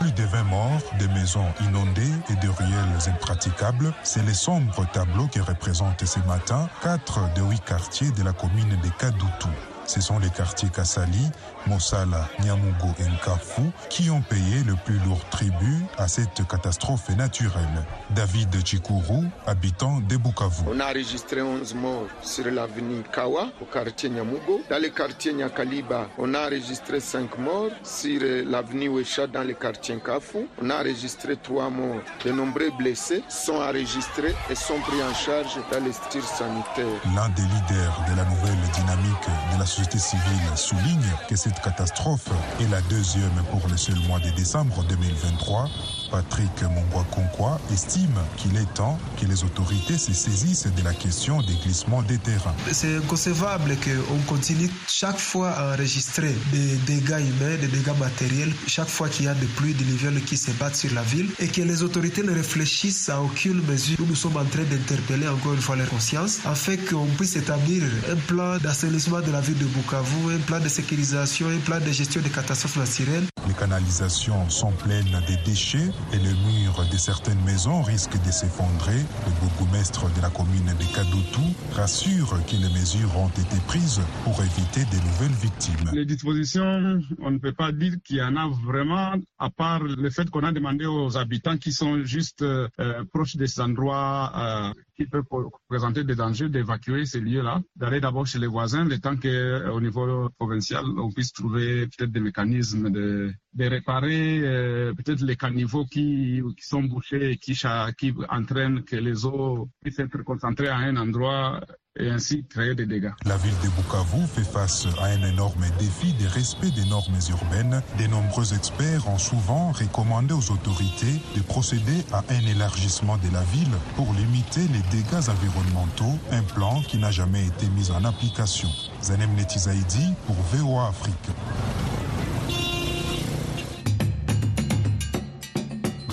Plus 0.00 0.12
de 0.12 0.22
20 0.24 0.44
morts, 0.44 0.80
des 0.98 1.08
maisons 1.08 1.44
inondées 1.60 2.10
et 2.30 2.34
de 2.36 2.48
ruelles 2.48 2.98
impraticables, 3.06 3.92
c'est 4.02 4.24
le 4.24 4.32
sombre 4.32 4.86
tableau 4.94 5.26
qui 5.26 5.40
représente 5.40 6.02
ce 6.06 6.18
matin 6.20 6.70
quatre 6.82 7.20
de 7.34 7.42
huit 7.42 7.62
quartiers 7.62 8.10
de 8.12 8.22
la 8.22 8.32
commune 8.32 8.70
de 8.82 8.88
Kadoutou. 8.98 9.50
Ce 9.84 10.00
sont 10.00 10.18
les 10.18 10.30
quartiers 10.30 10.70
Kassali, 10.70 11.30
Mossala, 11.66 12.28
Nyamugo 12.42 12.88
et 12.98 13.04
Nkafu 13.04 13.62
qui 13.88 14.10
ont 14.10 14.22
payé 14.22 14.62
le 14.66 14.74
plus 14.84 14.98
lourd 15.00 15.24
tribut 15.30 15.84
à 15.98 16.08
cette 16.08 16.46
catastrophe 16.48 17.08
naturelle. 17.10 17.84
David 18.10 18.64
Chikuru, 18.66 19.26
habitant 19.46 20.00
de 20.00 20.16
Bukavu. 20.16 20.64
On 20.68 20.80
a 20.80 20.86
enregistré 20.90 21.42
11 21.42 21.74
morts 21.74 22.06
sur 22.22 22.44
l'avenue 22.50 23.02
Kawa, 23.12 23.48
au 23.60 23.64
quartier 23.64 24.10
Nyamugo. 24.10 24.60
Dans 24.68 24.80
le 24.80 24.88
quartier 24.88 25.32
Nyakaliba, 25.32 26.08
on 26.18 26.34
a 26.34 26.46
enregistré 26.46 27.00
5 27.00 27.38
morts. 27.38 27.70
Sur 27.82 28.20
l'avenue 28.46 28.88
Wecha, 28.88 29.26
dans 29.26 29.44
le 29.44 29.54
quartier 29.54 29.96
Nkafu, 29.96 30.46
on 30.62 30.70
a 30.70 30.80
enregistré 30.80 31.36
3 31.36 31.70
morts. 31.70 32.00
De 32.24 32.32
nombreux 32.32 32.70
blessés 32.78 33.22
sont 33.28 33.54
enregistrés 33.54 34.34
et 34.48 34.54
sont 34.54 34.78
pris 34.80 35.02
en 35.02 35.14
charge 35.14 35.58
dans 35.70 35.82
les 35.84 35.92
structures 35.92 36.24
sanitaires. 36.24 36.86
L'un 37.14 37.28
des 37.30 37.42
leaders 37.42 38.04
de 38.10 38.16
la 38.16 38.24
nouvelle 38.24 38.70
dynamique 38.74 39.28
de 39.54 39.58
la 39.58 39.66
société 39.66 39.98
civile 39.98 40.20
souligne 40.56 41.10
que 41.28 41.36
cette 41.50 41.64
catastrophe 41.64 42.28
est 42.60 42.70
la 42.70 42.80
deuxième 42.82 43.42
pour 43.50 43.68
le 43.68 43.76
seul 43.76 43.96
mois 44.06 44.20
de 44.20 44.30
décembre 44.30 44.84
2023. 44.88 45.68
Patrick 46.10 46.62
Mongwa 46.62 47.60
estime 47.72 48.20
qu'il 48.36 48.56
est 48.56 48.74
temps 48.74 48.98
que 49.20 49.26
les 49.26 49.44
autorités 49.44 49.96
se 49.96 50.12
saisissent 50.12 50.66
de 50.66 50.82
la 50.82 50.92
question 50.92 51.40
des 51.42 51.54
glissements 51.54 52.02
des 52.02 52.18
terrains. 52.18 52.54
C'est 52.72 52.96
inconcevable 52.96 53.76
qu'on 53.76 54.18
continue 54.26 54.70
chaque 54.88 55.18
fois 55.18 55.50
à 55.50 55.74
enregistrer 55.74 56.34
des 56.52 56.76
dégâts 56.86 57.20
humains, 57.20 57.56
des 57.60 57.68
dégâts 57.68 57.98
matériels, 57.98 58.52
chaque 58.66 58.88
fois 58.88 59.08
qu'il 59.08 59.26
y 59.26 59.28
a 59.28 59.34
des 59.34 59.46
pluies 59.46 59.74
diluviales 59.74 60.20
qui 60.22 60.36
se 60.36 60.50
battent 60.52 60.76
sur 60.76 60.92
la 60.94 61.02
ville 61.02 61.30
et 61.38 61.48
que 61.48 61.62
les 61.62 61.82
autorités 61.82 62.22
ne 62.22 62.32
réfléchissent 62.32 63.08
à 63.08 63.20
aucune 63.20 63.62
mesure. 63.62 63.98
Nous 64.06 64.14
sommes 64.16 64.36
en 64.36 64.44
train 64.44 64.64
d'interpeller 64.64 65.28
encore 65.28 65.54
une 65.54 65.60
fois 65.60 65.76
leur 65.76 65.88
conscience 65.88 66.40
afin 66.44 66.76
qu'on 66.76 67.06
puisse 67.16 67.36
établir 67.36 67.84
un 68.10 68.16
plan 68.16 68.58
d'assainissement 68.58 69.20
de 69.20 69.30
la 69.30 69.40
ville 69.40 69.58
de 69.58 69.66
Bukavu, 69.66 70.34
un 70.34 70.40
plan 70.40 70.60
de 70.60 70.68
sécurisation, 70.68 71.48
un 71.48 71.58
plan 71.58 71.78
de 71.78 71.92
gestion 71.92 72.20
des 72.20 72.30
catastrophes 72.30 72.76
naturelles. 72.76 73.26
Les 73.50 73.56
canalisations 73.56 74.48
sont 74.48 74.70
pleines 74.70 75.10
de 75.28 75.44
déchets 75.44 75.90
et 76.12 76.18
le 76.18 76.30
mur 76.46 76.86
de 76.88 76.96
certaines 76.96 77.42
maisons 77.44 77.82
risque 77.82 78.12
de 78.24 78.30
s'effondrer. 78.30 79.00
Le 79.26 79.32
bourgmestre 79.40 80.04
de 80.14 80.22
la 80.22 80.30
commune 80.30 80.66
de 80.66 80.94
Kadoutou 80.94 81.42
rassure 81.72 82.30
que 82.46 82.52
les 82.54 82.68
mesures 82.68 83.10
ont 83.18 83.28
été 83.28 83.56
prises 83.66 84.00
pour 84.22 84.40
éviter 84.40 84.84
de 84.84 85.02
nouvelles 85.02 85.36
victimes. 85.42 85.90
Les 85.92 86.04
dispositions, 86.04 87.00
on 87.18 87.32
ne 87.32 87.38
peut 87.38 87.52
pas 87.52 87.72
dire 87.72 87.94
qu'il 88.04 88.18
y 88.18 88.22
en 88.22 88.36
a 88.36 88.46
vraiment, 88.64 89.14
à 89.40 89.50
part 89.50 89.82
le 89.82 90.10
fait 90.10 90.30
qu'on 90.30 90.44
a 90.44 90.52
demandé 90.52 90.86
aux 90.86 91.16
habitants 91.16 91.56
qui 91.58 91.72
sont 91.72 92.04
juste 92.04 92.42
euh, 92.42 92.68
proches 93.12 93.34
de 93.34 93.46
ces 93.46 93.60
endroits 93.60 94.32
euh, 94.36 94.80
qui 94.96 95.06
peuvent 95.06 95.24
présenter 95.68 96.04
des 96.04 96.14
dangers 96.14 96.48
d'évacuer 96.48 97.04
ces 97.06 97.20
lieux-là, 97.20 97.62
d'aller 97.74 98.00
d'abord 98.00 98.26
chez 98.26 98.38
les 98.38 98.46
voisins, 98.46 98.84
le 98.84 98.98
temps 98.98 99.16
qu'au 99.16 99.80
niveau 99.80 100.28
provincial, 100.38 100.84
on 100.98 101.10
puisse 101.10 101.32
trouver 101.32 101.86
peut-être 101.86 102.12
des 102.12 102.20
mécanismes 102.20 102.90
de, 102.90 103.32
de 103.54 103.66
réparer 103.66 104.40
euh, 104.42 104.94
peut-être 104.94 105.22
les 105.22 105.36
caniveaux 105.36 105.84
qui, 105.84 106.40
qui 106.56 106.66
sont 106.66 106.82
bouchés 106.82 107.32
et 107.32 107.36
qui, 107.36 107.58
qui 107.98 108.14
entraînent 108.28 108.82
que 108.84 108.96
les 108.96 109.24
eaux 109.26 109.68
puissent 109.82 109.98
être 109.98 110.22
concentrées 110.22 110.68
à 110.68 110.76
un 110.76 110.96
endroit 110.96 111.60
et 111.98 112.08
ainsi 112.08 112.44
créer 112.46 112.74
des 112.74 112.86
dégâts. 112.86 113.10
La 113.26 113.36
ville 113.36 113.54
de 113.64 113.68
Bukavu 113.70 114.24
fait 114.26 114.44
face 114.44 114.86
à 115.00 115.06
un 115.06 115.22
énorme 115.24 115.64
défi 115.78 116.12
de 116.14 116.26
respect 116.28 116.70
des 116.70 116.88
normes 116.88 117.18
urbaines. 117.28 117.82
De 117.98 118.06
nombreux 118.06 118.54
experts 118.54 119.08
ont 119.08 119.18
souvent 119.18 119.72
recommandé 119.72 120.32
aux 120.32 120.52
autorités 120.52 121.20
de 121.36 121.42
procéder 121.42 122.04
à 122.12 122.22
un 122.30 122.46
élargissement 122.46 123.16
de 123.18 123.32
la 123.32 123.42
ville 123.42 123.74
pour 123.96 124.12
limiter 124.14 124.60
les 124.60 124.96
dégâts 124.96 125.28
environnementaux, 125.28 126.18
un 126.30 126.42
plan 126.42 126.80
qui 126.82 126.98
n'a 126.98 127.10
jamais 127.10 127.44
été 127.46 127.66
mis 127.70 127.90
en 127.90 128.04
application. 128.04 128.68
Zanem 129.02 129.34
Netizaidi 129.34 130.14
pour 130.26 130.36
VOA 130.36 130.88
Afrique. 130.88 131.30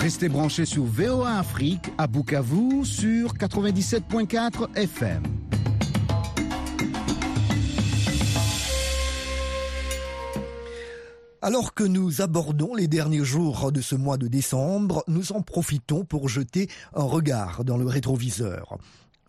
Restez 0.08 0.30
branchés 0.30 0.64
sur 0.64 0.84
VOA 0.84 1.38
Afrique 1.38 1.92
à 1.98 2.06
Bukavu 2.06 2.82
sur 2.86 3.34
97.4 3.34 4.74
FM. 4.74 5.22
Alors 11.42 11.74
que 11.74 11.84
nous 11.84 12.22
abordons 12.22 12.74
les 12.74 12.88
derniers 12.88 13.22
jours 13.22 13.70
de 13.70 13.82
ce 13.82 13.96
mois 13.96 14.16
de 14.16 14.28
décembre, 14.28 15.04
nous 15.08 15.32
en 15.32 15.42
profitons 15.42 16.06
pour 16.06 16.30
jeter 16.30 16.70
un 16.94 17.04
regard 17.04 17.62
dans 17.62 17.76
le 17.76 17.84
rétroviseur. 17.86 18.78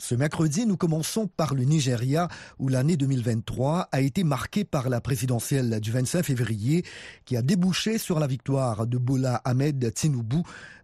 Ce 0.02 0.16
mercredi, 0.16 0.66
nous 0.66 0.78
commençons 0.78 1.28
par 1.28 1.54
le 1.54 1.64
Nigeria, 1.64 2.30
où 2.58 2.70
l'année 2.70 2.96
2023 2.96 3.90
a 3.92 4.00
été 4.00 4.24
marquée 4.24 4.64
par 4.64 4.88
la 4.88 5.02
présidentielle 5.02 5.82
du 5.82 5.92
25 5.92 6.24
février, 6.24 6.86
qui 7.26 7.36
a 7.36 7.42
débouché 7.42 7.98
sur 7.98 8.18
la 8.18 8.26
victoire 8.26 8.88
de 8.88 8.98
Bola 8.98 9.42
Ahmed 9.44 9.94
Tinubu, 9.94 10.38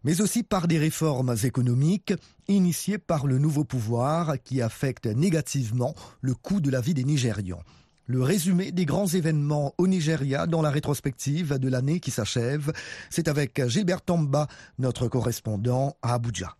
mais 0.03 0.19
aussi 0.19 0.43
par 0.43 0.67
des 0.67 0.77
réformes 0.77 1.33
économiques 1.43 2.13
initiées 2.49 2.97
par 2.97 3.25
le 3.25 3.37
nouveau 3.37 3.63
pouvoir 3.63 4.35
qui 4.43 4.61
affectent 4.61 5.07
négativement 5.07 5.95
le 6.19 6.33
coût 6.33 6.59
de 6.59 6.69
la 6.69 6.81
vie 6.81 6.93
des 6.93 7.05
Nigérians. 7.05 7.63
Le 8.07 8.21
résumé 8.21 8.73
des 8.73 8.85
grands 8.85 9.07
événements 9.07 9.73
au 9.77 9.87
Nigeria 9.87 10.45
dans 10.45 10.61
la 10.61 10.69
rétrospective 10.69 11.57
de 11.57 11.69
l'année 11.69 12.01
qui 12.01 12.11
s'achève, 12.11 12.73
c'est 13.09 13.29
avec 13.29 13.65
Gilbert 13.69 14.01
Tamba, 14.01 14.47
notre 14.77 15.07
correspondant 15.07 15.95
à 16.01 16.15
Abuja. 16.15 16.57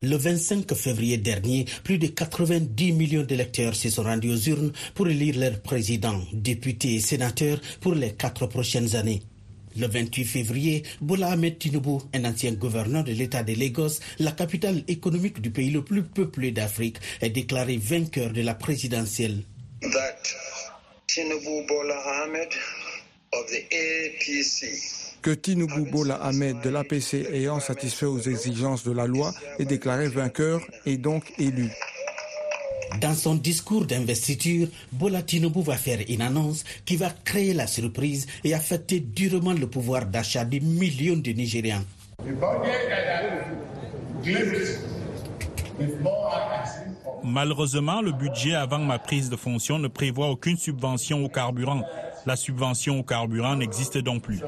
Le 0.00 0.16
25 0.16 0.72
février 0.76 1.18
dernier, 1.18 1.64
plus 1.82 1.98
de 1.98 2.06
90 2.06 2.92
millions 2.92 3.24
d'électeurs 3.24 3.74
se 3.74 3.90
sont 3.90 4.04
rendus 4.04 4.30
aux 4.30 4.38
urnes 4.48 4.72
pour 4.94 5.08
élire 5.08 5.36
leur 5.36 5.60
président, 5.60 6.22
députés 6.32 6.94
et 6.94 7.00
sénateurs 7.00 7.60
pour 7.80 7.94
les 7.94 8.12
quatre 8.12 8.46
prochaines 8.46 8.94
années. 8.94 9.24
Le 9.76 9.88
28 9.88 10.24
février, 10.24 10.84
Bola 11.00 11.32
Ahmed 11.32 11.58
Tinubu, 11.58 11.98
un 12.14 12.24
ancien 12.26 12.52
gouverneur 12.52 13.02
de 13.02 13.10
l'État 13.10 13.42
de 13.42 13.58
Lagos, 13.58 13.98
la 14.20 14.30
capitale 14.30 14.84
économique 14.86 15.40
du 15.40 15.50
pays 15.50 15.70
le 15.70 15.82
plus 15.82 16.04
peuplé 16.04 16.52
d'Afrique, 16.52 16.98
est 17.20 17.30
déclaré 17.30 17.76
vainqueur 17.76 18.32
de 18.32 18.42
la 18.42 18.54
présidentielle. 18.54 19.42
Que 25.28 25.34
Tinubu 25.34 25.90
Bola 25.90 26.14
Ahmed 26.22 26.62
de 26.62 26.70
l'APC 26.70 27.26
ayant 27.34 27.60
satisfait 27.60 28.06
aux 28.06 28.18
exigences 28.18 28.82
de 28.82 28.92
la 28.92 29.06
loi 29.06 29.30
est 29.58 29.66
déclaré 29.66 30.08
vainqueur 30.08 30.62
et 30.86 30.96
donc 30.96 31.22
élu. 31.38 31.70
Dans 33.02 33.12
son 33.14 33.34
discours 33.34 33.84
d'investiture, 33.84 34.68
Bola 34.90 35.20
Tinubu 35.20 35.60
va 35.62 35.76
faire 35.76 35.98
une 36.08 36.22
annonce 36.22 36.64
qui 36.86 36.96
va 36.96 37.10
créer 37.10 37.52
la 37.52 37.66
surprise 37.66 38.26
et 38.42 38.54
affecter 38.54 39.00
durement 39.00 39.52
le 39.52 39.66
pouvoir 39.66 40.06
d'achat 40.06 40.46
des 40.46 40.60
millions 40.60 41.18
de 41.18 41.30
Nigériens. 41.32 41.84
Malheureusement, 47.22 48.00
le 48.00 48.12
budget 48.12 48.54
avant 48.54 48.78
ma 48.78 48.98
prise 48.98 49.28
de 49.28 49.36
fonction 49.36 49.78
ne 49.78 49.88
prévoit 49.88 50.30
aucune 50.30 50.56
subvention 50.56 51.22
au 51.22 51.28
carburant. 51.28 51.82
La 52.28 52.36
subvention 52.36 52.98
au 52.98 53.02
carburant 53.04 53.56
n'existe 53.56 53.96
donc 53.96 54.20
plus. 54.20 54.40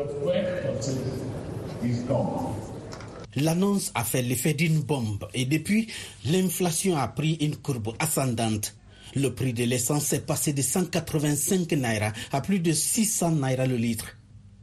L'annonce 3.37 3.91
a 3.95 4.05
fait 4.05 4.21
l'effet 4.21 4.53
d'une 4.53 4.81
bombe 4.83 5.27
et 5.33 5.47
depuis, 5.47 5.87
l'inflation 6.27 6.99
a 6.99 7.09
pris 7.09 7.39
une 7.41 7.57
courbe 7.57 7.95
ascendante. 7.99 8.77
Le 9.15 9.35
prix 9.35 9.55
de 9.55 9.65
l'essence 9.65 10.13
est 10.13 10.27
passé 10.27 10.53
de 10.53 10.61
185 10.61 11.73
naira 11.73 12.13
à 12.33 12.43
plus 12.43 12.61
de 12.61 12.71
600 12.71 13.31
naira 13.37 13.65
le 13.65 13.77
litre. 13.77 14.15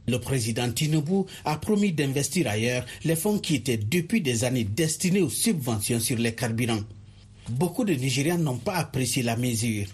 Le 0.06 0.20
président 0.20 0.70
Tinubu 0.70 1.24
a 1.44 1.56
promis 1.56 1.90
d'investir 1.90 2.46
ailleurs 2.46 2.86
les 3.02 3.16
fonds 3.16 3.40
qui 3.40 3.56
étaient 3.56 3.78
depuis 3.78 4.20
des 4.20 4.44
années 4.44 4.62
destinés 4.62 5.22
aux 5.22 5.28
subventions 5.28 5.98
sur 5.98 6.18
les 6.18 6.36
carburants. 6.36 6.84
Beaucoup 7.48 7.84
de 7.84 7.94
Nigériens 7.94 8.38
n'ont 8.38 8.58
pas 8.58 8.76
apprécié 8.76 9.24
la 9.24 9.36
mesure. 9.36 9.88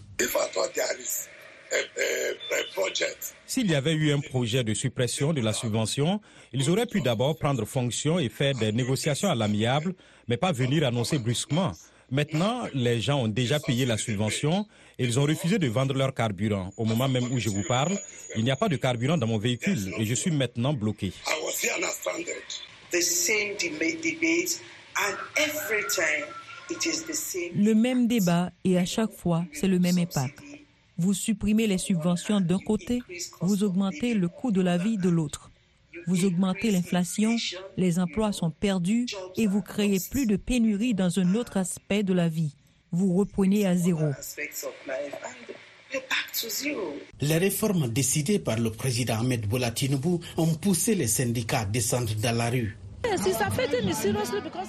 S'il 3.47 3.71
y 3.71 3.75
avait 3.75 3.93
eu 3.93 4.13
un 4.13 4.21
projet 4.21 4.65
de 4.65 4.75
suppression 4.75 5.33
de 5.33 5.41
la 5.41 5.53
subvention, 5.53 6.21
ils 6.53 6.71
auraient 6.71 6.87
pu 6.87 7.01
d'abord 7.01 7.39
prendre 7.39 7.65
fonction 7.65 8.19
et 8.19 8.29
faire 8.29 8.55
des 8.55 8.73
négociations 8.73 9.31
à 9.31 9.35
l'amiable, 9.35 9.95
mais 10.29 10.37
pas 10.37 10.53
venir 10.53 10.87
annoncer 10.87 11.19
brusquement. 11.19 11.73
Maintenant, 12.11 12.65
les 12.75 13.01
gens 13.01 13.23
ont 13.23 13.29
déjà 13.29 13.59
payé 13.59 13.87
la 13.87 13.97
subvention 13.97 14.67
et 14.99 15.05
ils 15.05 15.19
ont 15.19 15.25
refusé 15.25 15.59
de 15.59 15.67
vendre 15.69 15.95
leur 15.95 16.15
carburant. 16.15 16.71
Au 16.77 16.85
moment 16.85 17.09
même 17.09 17.33
où 17.33 17.39
je 17.39 17.49
vous 17.49 17.65
parle, 17.67 17.99
il 18.37 18.45
n'y 18.45 18.51
a 18.51 18.57
pas 18.57 18.69
de 18.69 18.77
carburant 18.77 19.17
dans 19.17 19.27
mon 19.27 19.39
véhicule 19.39 19.93
et 19.99 20.05
je 20.05 20.15
suis 20.15 20.31
maintenant 20.31 20.73
bloqué. 20.75 21.13
Le 27.57 27.73
même 27.75 28.07
débat 28.07 28.53
et 28.65 28.79
à 28.79 28.85
chaque 28.85 29.13
fois, 29.13 29.45
c'est 29.53 29.67
le 29.69 29.79
même 29.79 29.99
impact. 29.99 30.54
Vous 30.97 31.15
supprimez 31.15 31.67
les 31.67 31.79
subventions 31.79 32.41
d'un 32.41 32.59
côté, 32.59 33.03
vous 33.41 33.65
augmentez 33.65 34.15
le 34.15 34.29
coût 34.29 34.53
de 34.53 34.61
la 34.61 34.79
vie 34.79 34.97
de 34.97 35.09
l'autre. 35.09 35.51
Vous 36.07 36.25
augmentez 36.25 36.71
l'inflation, 36.71 37.37
les 37.77 37.99
emplois 37.99 38.33
sont 38.33 38.51
perdus 38.51 39.07
et 39.37 39.47
vous 39.47 39.63
créez 39.63 39.99
plus 40.11 40.27
de 40.27 40.37
pénurie 40.37 40.95
dans 40.95 41.19
un 41.19 41.35
autre 41.35 41.57
aspect 41.57 42.03
de 42.03 42.13
la 42.13 42.29
vie. 42.29 42.55
Vous 42.93 43.15
reprenez 43.15 43.67
à 43.67 43.77
zéro. 43.77 44.11
Les 47.21 47.39
réformes 47.39 47.89
décidées 47.89 48.39
par 48.39 48.59
le 48.59 48.71
président 48.71 49.21
Ahmed 49.21 49.47
Bola 49.49 49.73
ont 50.37 50.55
poussé 50.55 50.95
les 50.95 51.07
syndicats 51.09 51.61
à 51.61 51.65
descendre 51.65 52.15
dans 52.17 52.37
la 52.37 52.51
rue. 52.51 52.77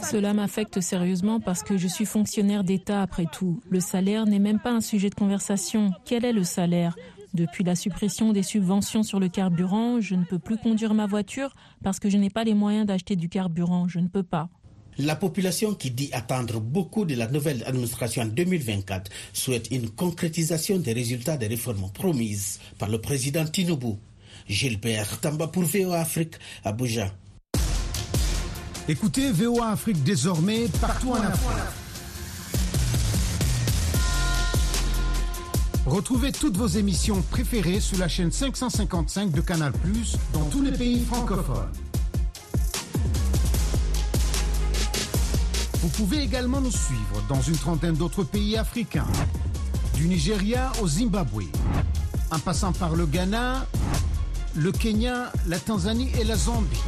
Cela 0.04 0.34
m'affecte 0.34 0.82
sérieusement 0.82 1.40
parce 1.40 1.64
que 1.64 1.78
je 1.78 1.88
suis 1.88 2.06
fonctionnaire 2.06 2.64
d'État 2.64 3.02
après 3.02 3.26
tout. 3.32 3.62
Le 3.70 3.80
salaire 3.80 4.26
n'est 4.26 4.40
même 4.40 4.60
pas 4.60 4.72
un 4.72 4.82
sujet 4.82 5.10
de 5.10 5.16
conversation. 5.16 5.92
Quel 6.06 6.26
est 6.26 6.34
le 6.34 6.44
salaire? 6.44 6.96
Depuis 7.34 7.64
la 7.66 7.76
suppression 7.76 8.32
des 8.32 8.44
subventions 8.44 9.04
sur 9.04 9.20
le 9.20 9.28
carburant, 9.28 10.00
je 10.00 10.16
ne 10.16 10.24
peux 10.24 10.40
plus 10.40 10.58
conduire 10.58 10.94
ma 10.94 11.06
voiture 11.06 11.54
parce 11.84 12.00
que 12.00 12.10
je 12.10 12.18
n'ai 12.18 12.30
pas 12.30 12.46
les 12.46 12.54
moyens 12.54 12.86
d'acheter 12.86 13.16
du 13.16 13.28
carburant. 13.28 13.88
Je 13.88 14.00
ne 14.00 14.08
peux 14.08 14.24
pas. 14.24 14.50
La 14.98 15.18
population 15.18 15.74
qui 15.74 15.92
dit 15.92 16.10
attendre 16.14 16.62
beaucoup 16.62 17.04
de 17.04 17.16
la 17.16 17.28
nouvelle 17.28 17.64
administration 17.66 18.22
en 18.22 18.28
2024 18.28 19.12
souhaite 19.34 19.68
une 19.72 19.90
concrétisation 19.90 20.80
des 20.80 20.94
résultats 20.94 21.36
des 21.36 21.48
réformes 21.48 21.92
promises 21.94 22.62
par 22.78 22.88
le 22.88 23.02
président 23.02 23.44
Tinubu. 23.44 23.96
Gilbert 24.48 25.20
Tamba 25.20 25.48
pour 25.48 25.64
VOA 25.64 26.00
Afrique, 26.00 26.36
Abuja. 26.64 27.12
Écoutez 28.88 29.32
VOA 29.32 29.70
Afrique 29.70 30.04
désormais 30.04 30.68
partout 30.80 31.10
en 31.10 31.16
Afrique. 31.16 31.50
Retrouvez 35.88 36.32
toutes 36.32 36.56
vos 36.56 36.68
émissions 36.68 37.24
préférées 37.32 37.80
sur 37.80 37.98
la 37.98 38.08
chaîne 38.08 38.32
555 38.32 39.32
de 39.32 39.42
Canal+, 39.42 39.74
dans 40.34 40.46
tous 40.52 40.62
les 40.62 40.72
pays 40.72 41.04
francophones. 41.04 41.72
Vous 45.82 45.90
pouvez 45.90 46.20
également 46.20 46.62
nous 46.62 46.72
suivre 46.72 47.24
dans 47.28 47.42
une 47.42 47.58
trentaine 47.58 47.96
d'autres 47.96 48.24
pays 48.24 48.56
africains, 48.56 49.08
du 49.96 50.08
Nigeria 50.08 50.72
au 50.84 50.88
Zimbabwe, 50.88 51.46
en 52.30 52.38
passant 52.38 52.72
par 52.72 52.96
le 52.96 53.08
Ghana, 53.08 53.66
le 54.56 54.72
Kenya, 54.72 55.32
la 55.48 55.58
Tanzanie 55.58 56.12
et 56.20 56.24
la 56.24 56.36
Zambie. 56.36 56.84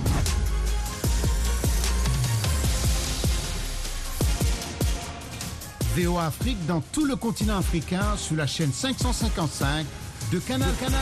VOA 5.98 6.28
Afrique 6.28 6.64
dans 6.68 6.82
tout 6.82 7.06
le 7.06 7.16
continent 7.16 7.58
africain 7.58 8.16
sous 8.18 8.36
la 8.36 8.46
chaîne 8.46 8.72
555 8.72 9.84
de 10.32 10.38
Canal 10.38 10.70
Canal. 10.80 11.02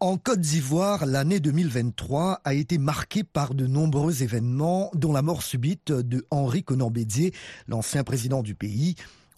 En 0.00 0.16
Côte 0.16 0.40
d'Ivoire, 0.40 1.04
l'année 1.04 1.40
2023 1.40 2.40
a 2.42 2.54
été 2.54 2.78
marquée 2.78 3.22
par 3.22 3.54
de 3.54 3.66
nombreux 3.66 4.22
événements, 4.22 4.90
dont 4.94 5.12
la 5.12 5.20
mort 5.20 5.42
subite 5.42 5.92
de 5.92 6.26
Henri 6.30 6.62
Conan 6.62 6.90
Bédier, 6.90 7.34
l'ancien 7.68 8.02
président 8.02 8.42
du 8.42 8.54
pays, 8.54 8.94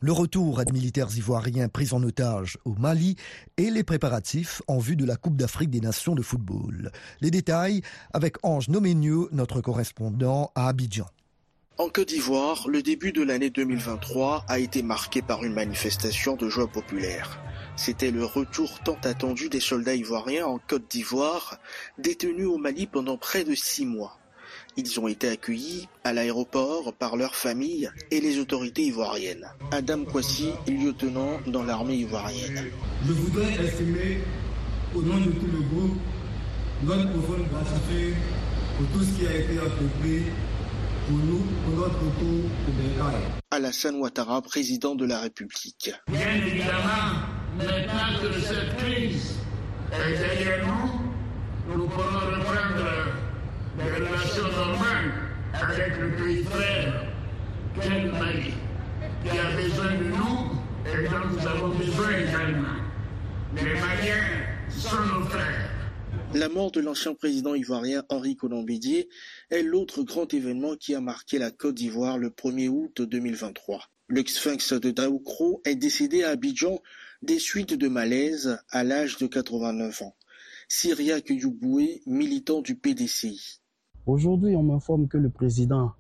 le 0.06 0.12
retour 0.12 0.64
des 0.64 0.72
militaires 0.72 1.08
ivoiriens 1.16 1.68
pris 1.68 1.88
en 1.90 2.00
otage 2.00 2.58
au 2.64 2.74
Mali 2.74 3.16
et 3.56 3.70
les 3.72 3.82
préparatifs 3.82 4.62
en 4.68 4.78
vue 4.78 4.94
de 4.94 5.04
la 5.04 5.16
Coupe 5.16 5.36
d'Afrique 5.36 5.70
des 5.70 5.80
Nations 5.80 6.14
de 6.14 6.22
football. 6.22 6.92
Les 7.20 7.32
détails 7.32 7.82
avec 8.12 8.36
Ange 8.44 8.68
Noménieux, 8.68 9.28
notre 9.32 9.60
correspondant 9.60 10.52
à 10.54 10.68
Abidjan. 10.68 11.08
En 11.78 11.88
Côte 11.88 12.10
d'Ivoire, 12.10 12.68
le 12.68 12.82
début 12.82 13.10
de 13.10 13.24
l'année 13.24 13.50
2023 13.50 14.44
a 14.46 14.60
été 14.60 14.84
marqué 14.84 15.22
par 15.22 15.42
une 15.42 15.54
manifestation 15.54 16.36
de 16.36 16.48
joie 16.48 16.68
populaire. 16.68 17.40
C'était 17.74 18.12
le 18.12 18.24
retour 18.24 18.78
tant 18.84 18.98
attendu 19.02 19.48
des 19.48 19.58
soldats 19.58 19.96
ivoiriens 19.96 20.46
en 20.46 20.60
Côte 20.68 20.88
d'Ivoire, 20.88 21.58
détenus 21.98 22.46
au 22.46 22.58
Mali 22.58 22.86
pendant 22.86 23.18
près 23.18 23.42
de 23.42 23.56
six 23.56 23.84
mois. 23.84 24.20
Ils 24.78 25.00
ont 25.00 25.08
été 25.08 25.30
accueillis 25.30 25.88
à 26.04 26.12
l'aéroport 26.12 26.92
par 26.92 27.16
leurs 27.16 27.34
familles 27.34 27.90
et 28.10 28.20
les 28.20 28.38
autorités 28.38 28.82
ivoiriennes. 28.82 29.46
Adam 29.72 30.04
Kwasi, 30.04 30.50
lieutenant 30.68 31.40
dans 31.46 31.62
l'armée 31.62 31.96
ivoirienne. 31.96 32.70
Je 33.06 33.12
voudrais 33.12 33.54
exprimer 33.54 34.18
au 34.94 35.00
nom 35.00 35.16
de 35.16 35.30
tout 35.30 35.46
le 35.46 35.60
groupe 35.74 35.96
notre 36.82 37.10
profonde 37.10 37.48
gratitude 37.50 38.16
pour 38.76 38.86
tout 38.88 39.04
ce 39.04 39.18
qui 39.18 39.26
a 39.26 39.34
été 39.34 39.58
entrepris 39.58 40.24
pour 41.08 41.16
nous, 41.16 41.42
pour 41.64 41.74
notre 41.76 41.98
retour 41.98 42.44
au. 42.68 43.54
Alassane 43.56 43.96
Ouattara, 43.96 44.42
président 44.42 44.94
de 44.94 45.06
la 45.06 45.20
République. 45.20 45.90
Bien 46.08 46.34
évidemment, 46.34 47.24
maintenant 47.56 48.20
que 48.20 48.40
cette 48.40 48.76
crise 48.76 49.36
est 49.90 50.18
derrière 50.18 50.66
nous, 50.66 51.74
nous 51.74 51.88
pourrons 51.88 52.02
reprendre 52.04 53.25
des 53.76 53.90
relations 53.90 54.50
normales 54.50 55.12
avec 55.52 55.98
le 55.98 56.10
pays 56.16 56.44
frère 56.44 57.04
qu'est 57.80 58.02
le 58.04 58.12
Mali, 58.12 58.52
qui 59.22 59.38
a 59.38 59.56
besoin 59.56 59.94
de 59.98 60.04
nous 60.04 60.56
et 60.86 61.08
dont 61.08 61.28
nous 61.30 61.46
avons 61.46 61.68
besoin 61.76 62.10
également. 62.10 62.76
Les 63.54 63.74
Maliens 63.74 64.70
sont 64.70 64.96
nos 65.14 65.24
frères. 65.26 65.70
La 66.34 66.48
mort 66.48 66.70
de 66.70 66.80
l'ancien 66.80 67.14
président 67.14 67.54
ivoirien 67.54 68.04
Henri 68.08 68.36
Colombidier 68.36 69.08
est 69.50 69.62
l'autre 69.62 70.02
grand 70.02 70.32
événement 70.32 70.76
qui 70.76 70.94
a 70.94 71.00
marqué 71.00 71.38
la 71.38 71.50
Côte 71.50 71.74
d'Ivoire 71.74 72.18
le 72.18 72.30
1er 72.30 72.68
août 72.68 73.02
2023. 73.02 73.82
Le 74.08 74.24
sphinx 74.26 74.72
de 74.72 74.90
Daoukro 74.90 75.60
est 75.64 75.76
décédé 75.76 76.24
à 76.24 76.30
Abidjan 76.30 76.80
des 77.22 77.38
suites 77.38 77.74
de 77.74 77.88
malaise 77.88 78.58
à 78.70 78.84
l'âge 78.84 79.18
de 79.18 79.26
89 79.26 80.02
ans. 80.02 80.16
Syriac 80.68 81.30
Youboué, 81.30 82.02
militant 82.06 82.60
du 82.60 82.76
PDCI. 82.76 83.60
Aujourd'hui, 84.06 84.54
on 84.54 84.62
m'informe 84.62 85.08
que 85.08 85.18
le 85.18 85.30
président 85.30 85.90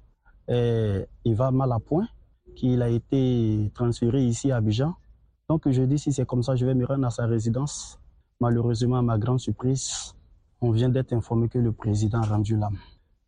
est, 0.46 1.08
il 1.24 1.34
va 1.34 1.50
mal 1.50 1.72
à 1.72 1.80
point, 1.80 2.06
qu'il 2.54 2.80
a 2.80 2.88
été 2.88 3.68
transféré 3.74 4.24
ici 4.24 4.52
à 4.52 4.58
Abidjan. 4.58 4.94
Donc 5.48 5.68
je 5.68 5.82
dis 5.82 5.98
si 5.98 6.12
c'est 6.12 6.24
comme 6.24 6.44
ça, 6.44 6.54
je 6.54 6.64
vais 6.64 6.74
me 6.76 6.86
rendre 6.86 7.04
à 7.04 7.10
sa 7.10 7.26
résidence. 7.26 7.98
Malheureusement, 8.40 8.98
à 8.98 9.02
ma 9.02 9.18
grande 9.18 9.40
surprise, 9.40 10.14
on 10.60 10.70
vient 10.70 10.88
d'être 10.88 11.12
informé 11.14 11.48
que 11.48 11.58
le 11.58 11.72
président 11.72 12.20
a 12.20 12.26
rendu 12.26 12.56
l'âme. 12.56 12.76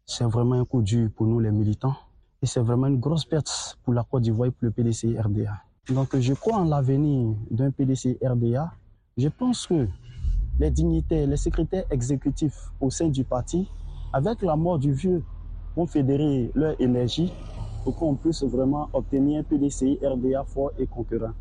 C'est 0.06 0.24
vraiment 0.24 0.54
un 0.54 0.64
coup 0.64 0.80
dur 0.80 1.10
pour 1.14 1.26
nous 1.26 1.40
les 1.40 1.50
militants 1.50 1.96
et 2.40 2.46
c'est 2.46 2.60
vraiment 2.60 2.86
une 2.86 3.00
grosse 3.00 3.24
perte 3.24 3.78
pour 3.82 3.94
la 3.94 4.04
Côte 4.04 4.22
d'Ivoire 4.22 4.46
et 4.46 4.52
pour 4.52 4.64
le 4.66 4.70
PDC 4.70 5.18
RDA. 5.18 5.60
Donc 5.88 6.16
je 6.16 6.34
crois 6.34 6.58
en 6.58 6.64
l'avenir 6.64 7.34
d'un 7.50 7.72
PDC 7.72 8.18
RDA. 8.22 8.70
Je 9.16 9.28
pense 9.28 9.66
que 9.66 9.88
les 10.60 10.70
dignitaires, 10.70 11.26
les 11.26 11.36
secrétaires 11.36 11.84
exécutifs 11.90 12.70
au 12.80 12.90
sein 12.90 13.08
du 13.08 13.24
parti, 13.24 13.68
avec 14.12 14.42
la 14.42 14.56
mort 14.56 14.78
du 14.78 14.92
vieux, 14.92 15.22
vont 15.76 15.86
fédérer 15.86 16.50
leur 16.54 16.80
énergie 16.80 17.32
pour 17.84 17.96
qu'on 17.96 18.16
puisse 18.16 18.42
vraiment 18.42 18.88
obtenir 18.92 19.40
un 19.40 19.42
PDCI 19.44 19.98
RDA 20.02 20.44
fort 20.44 20.72
et 20.78 20.86
concurrent. 20.86 21.34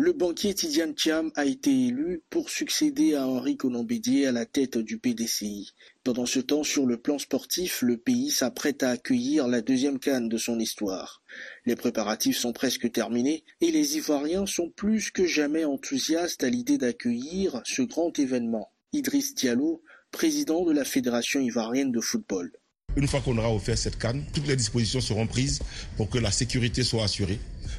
Le 0.00 0.12
banquier 0.12 0.54
Tidiane 0.54 0.94
Thiam 0.94 1.32
a 1.34 1.44
été 1.44 1.70
élu 1.88 2.22
pour 2.30 2.50
succéder 2.50 3.16
à 3.16 3.26
Henri 3.26 3.56
Conan-Bédier 3.56 4.28
à 4.28 4.32
la 4.32 4.46
tête 4.46 4.78
du 4.78 4.96
PDCI. 4.98 5.72
Pendant 6.04 6.24
ce 6.24 6.38
temps, 6.38 6.62
sur 6.62 6.86
le 6.86 6.98
plan 6.98 7.18
sportif, 7.18 7.82
le 7.82 7.96
pays 7.96 8.30
s'apprête 8.30 8.84
à 8.84 8.90
accueillir 8.90 9.48
la 9.48 9.60
deuxième 9.60 9.98
canne 9.98 10.28
de 10.28 10.36
son 10.36 10.60
histoire. 10.60 11.20
Les 11.66 11.74
préparatifs 11.74 12.38
sont 12.38 12.52
presque 12.52 12.92
terminés 12.92 13.42
et 13.60 13.72
les 13.72 13.96
Ivoiriens 13.96 14.46
sont 14.46 14.70
plus 14.70 15.10
que 15.10 15.26
jamais 15.26 15.64
enthousiastes 15.64 16.44
à 16.44 16.48
l'idée 16.48 16.78
d'accueillir 16.78 17.60
ce 17.64 17.82
grand 17.82 18.16
événement. 18.20 18.70
Idriss 18.92 19.34
Diallo, 19.34 19.82
président 20.10 20.64
de 20.64 20.72
la 20.72 20.84
Fédération 20.84 21.40
ivoirienne 21.40 21.92
de 21.92 22.00
football. 22.00 22.50
Une 22.96 23.06
fois 23.06 23.20
qu'on 23.20 23.36
aura 23.38 23.52
offert 23.52 23.78
cette 23.78 23.98
canne, 23.98 24.24
toutes 24.32 24.48
les 24.48 24.56
dispositions 24.56 25.00
seront 25.00 25.26
prises 25.26 25.60
pour 25.96 26.08
que 26.08 26.18
la 26.18 26.30
sécurité 26.30 26.82
soit 26.82 27.04
assurée, 27.04 27.38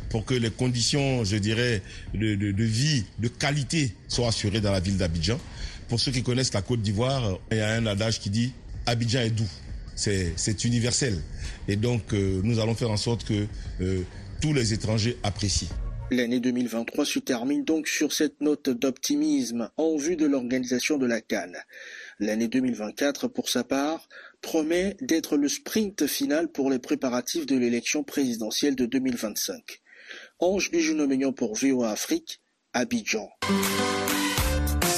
pour 0.09 0.23
que 0.23 0.33
les 0.33 0.51
conditions, 0.51 1.23
je 1.23 1.37
dirais, 1.37 1.81
de, 2.13 2.63
vie, 2.63 3.03
de 3.17 3.27
qualité 3.27 3.93
soient 4.07 4.29
assurées 4.29 4.61
dans 4.61 4.71
la 4.71 4.79
ville 4.79 4.97
d'Abidjan. 4.97 5.39
Pour 5.87 5.99
ceux 5.99 6.11
qui 6.11 6.23
connaissent 6.23 6.53
la 6.53 6.61
Côte 6.61 6.81
d'Ivoire, 6.81 7.37
il 7.51 7.57
y 7.57 7.61
a 7.61 7.73
un 7.73 7.85
adage 7.87 8.19
qui 8.19 8.29
dit 8.29 8.53
Abidjan 8.85 9.21
est 9.21 9.31
doux. 9.31 9.49
C'est 9.95 10.63
universel. 10.63 11.21
Et 11.67 11.75
donc, 11.75 12.13
euh, 12.13 12.39
nous 12.43 12.59
allons 12.59 12.75
faire 12.75 12.89
en 12.89 12.97
sorte 12.97 13.25
que 13.25 13.45
euh, 13.81 14.03
tous 14.39 14.53
les 14.53 14.71
étrangers 14.73 15.17
apprécient. 15.23 15.67
L'année 16.11 16.39
2023 16.39 17.05
se 17.05 17.19
termine 17.19 17.63
donc 17.63 17.87
sur 17.87 18.13
cette 18.13 18.41
note 18.41 18.69
d'optimisme 18.69 19.69
en 19.77 19.95
vue 19.95 20.15
de 20.15 20.25
l'organisation 20.25 20.97
de 20.97 21.05
la 21.05 21.21
Cannes. 21.21 21.57
L'année 22.21 22.49
2024, 22.49 23.29
pour 23.29 23.47
sa 23.47 23.63
part, 23.63 24.09
promet 24.41 24.97
d'être 24.99 25.37
le 25.37 25.47
sprint 25.47 26.05
final 26.05 26.51
pour 26.51 26.69
les 26.69 26.79
préparatifs 26.79 27.45
de 27.45 27.55
l'élection 27.57 28.03
présidentielle 28.03 28.75
de 28.75 28.85
2025. 28.85 29.81
Ange 30.39 30.69
du 30.69 31.31
pour 31.31 31.55
VOA 31.55 31.91
Afrique, 31.91 32.41
Abidjan. 32.73 33.29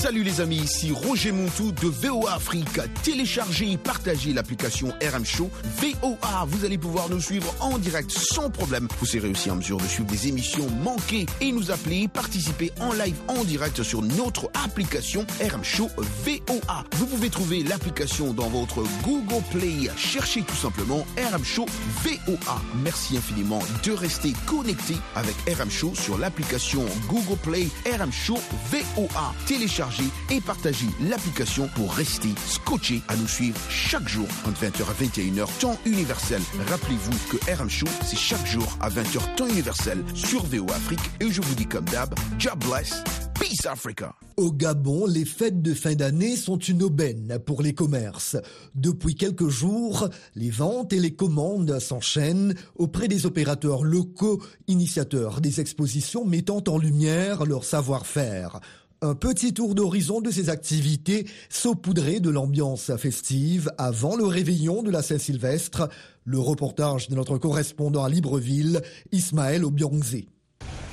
Salut 0.01 0.23
les 0.23 0.41
amis, 0.41 0.57
ici 0.57 0.91
Roger 0.91 1.31
Montou 1.31 1.71
de 1.71 1.85
VOA 1.85 2.33
Afrique. 2.33 2.79
Téléchargez 3.03 3.73
et 3.73 3.77
partagez 3.77 4.33
l'application 4.33 4.87
RM 4.99 5.23
Show 5.23 5.51
VOA. 5.79 6.45
Vous 6.47 6.65
allez 6.65 6.79
pouvoir 6.79 7.07
nous 7.07 7.21
suivre 7.21 7.53
en 7.59 7.77
direct 7.77 8.09
sans 8.09 8.49
problème. 8.49 8.87
Vous 8.99 9.05
serez 9.05 9.29
aussi 9.29 9.51
en 9.51 9.57
mesure 9.57 9.77
de 9.77 9.85
suivre 9.85 10.09
des 10.09 10.27
émissions 10.27 10.67
manquées 10.83 11.27
et 11.39 11.51
nous 11.51 11.69
appeler, 11.69 12.07
participer 12.07 12.71
en 12.79 12.93
live 12.93 13.15
en 13.27 13.43
direct 13.43 13.83
sur 13.83 14.01
notre 14.01 14.49
application 14.65 15.23
RM 15.39 15.63
Show 15.63 15.87
VOA. 16.25 16.83
Vous 16.93 17.05
pouvez 17.05 17.29
trouver 17.29 17.61
l'application 17.61 18.33
dans 18.33 18.49
votre 18.49 18.81
Google 19.03 19.43
Play. 19.51 19.87
Cherchez 19.97 20.41
tout 20.41 20.55
simplement 20.55 21.05
RM 21.31 21.45
Show 21.45 21.67
VOA. 22.03 22.59
Merci 22.83 23.17
infiniment 23.17 23.61
de 23.83 23.91
rester 23.91 24.33
connecté 24.47 24.95
avec 25.13 25.35
RM 25.47 25.69
Show 25.69 25.93
sur 25.93 26.17
l'application 26.17 26.85
Google 27.07 27.37
Play 27.43 27.67
RM 27.85 28.11
Show 28.11 28.39
VOA. 28.71 29.35
Téléchargez 29.45 29.90
et 30.29 30.41
partagez 30.41 30.87
l'application 31.09 31.67
pour 31.75 31.93
rester 31.93 32.29
scotché 32.47 33.01
à 33.07 33.15
nous 33.15 33.27
suivre 33.27 33.59
chaque 33.69 34.07
jour 34.07 34.27
entre 34.47 34.61
20h 34.61 34.83
à 34.83 35.03
21h 35.03 35.59
temps 35.59 35.77
universel. 35.85 36.41
Rappelez-vous 36.67 37.17
que 37.29 37.51
RM 37.51 37.69
Show, 37.69 37.87
c'est 38.03 38.17
chaque 38.17 38.45
jour 38.45 38.77
à 38.79 38.89
20h 38.89 39.35
temps 39.35 39.47
universel 39.47 40.03
sur 40.13 40.45
VO 40.45 40.69
Afrique 40.71 40.99
et 41.19 41.31
je 41.31 41.41
vous 41.41 41.55
dis 41.55 41.65
comme 41.65 41.85
d'hab, 41.85 42.13
job 42.37 42.63
bless, 42.65 43.03
peace 43.39 43.65
Africa. 43.65 44.15
Au 44.37 44.51
Gabon, 44.51 45.05
les 45.05 45.25
fêtes 45.25 45.61
de 45.61 45.73
fin 45.73 45.93
d'année 45.93 46.35
sont 46.35 46.57
une 46.57 46.83
aubaine 46.83 47.37
pour 47.45 47.61
les 47.61 47.73
commerces. 47.73 48.37
Depuis 48.75 49.15
quelques 49.15 49.49
jours, 49.49 50.09
les 50.35 50.49
ventes 50.49 50.93
et 50.93 50.99
les 50.99 51.13
commandes 51.13 51.79
s'enchaînent 51.79 52.55
auprès 52.75 53.07
des 53.07 53.25
opérateurs 53.25 53.83
locaux, 53.83 54.41
initiateurs 54.67 55.41
des 55.41 55.59
expositions 55.59 56.25
mettant 56.25 56.63
en 56.67 56.77
lumière 56.77 57.45
leur 57.45 57.63
savoir-faire. 57.63 58.59
Un 59.03 59.15
petit 59.15 59.51
tour 59.51 59.73
d'horizon 59.73 60.21
de 60.21 60.29
ces 60.29 60.49
activités 60.49 61.25
saupoudré 61.49 62.19
de 62.19 62.29
l'ambiance 62.29 62.95
festive 62.97 63.71
avant 63.79 64.15
le 64.15 64.25
réveillon 64.25 64.83
de 64.83 64.91
la 64.91 65.01
Saint-Sylvestre. 65.01 65.89
Le 66.23 66.37
reportage 66.37 67.09
de 67.09 67.15
notre 67.15 67.39
correspondant 67.39 68.03
à 68.03 68.09
Libreville, 68.09 68.83
Ismaël 69.11 69.65
Obiongzé. 69.65 70.27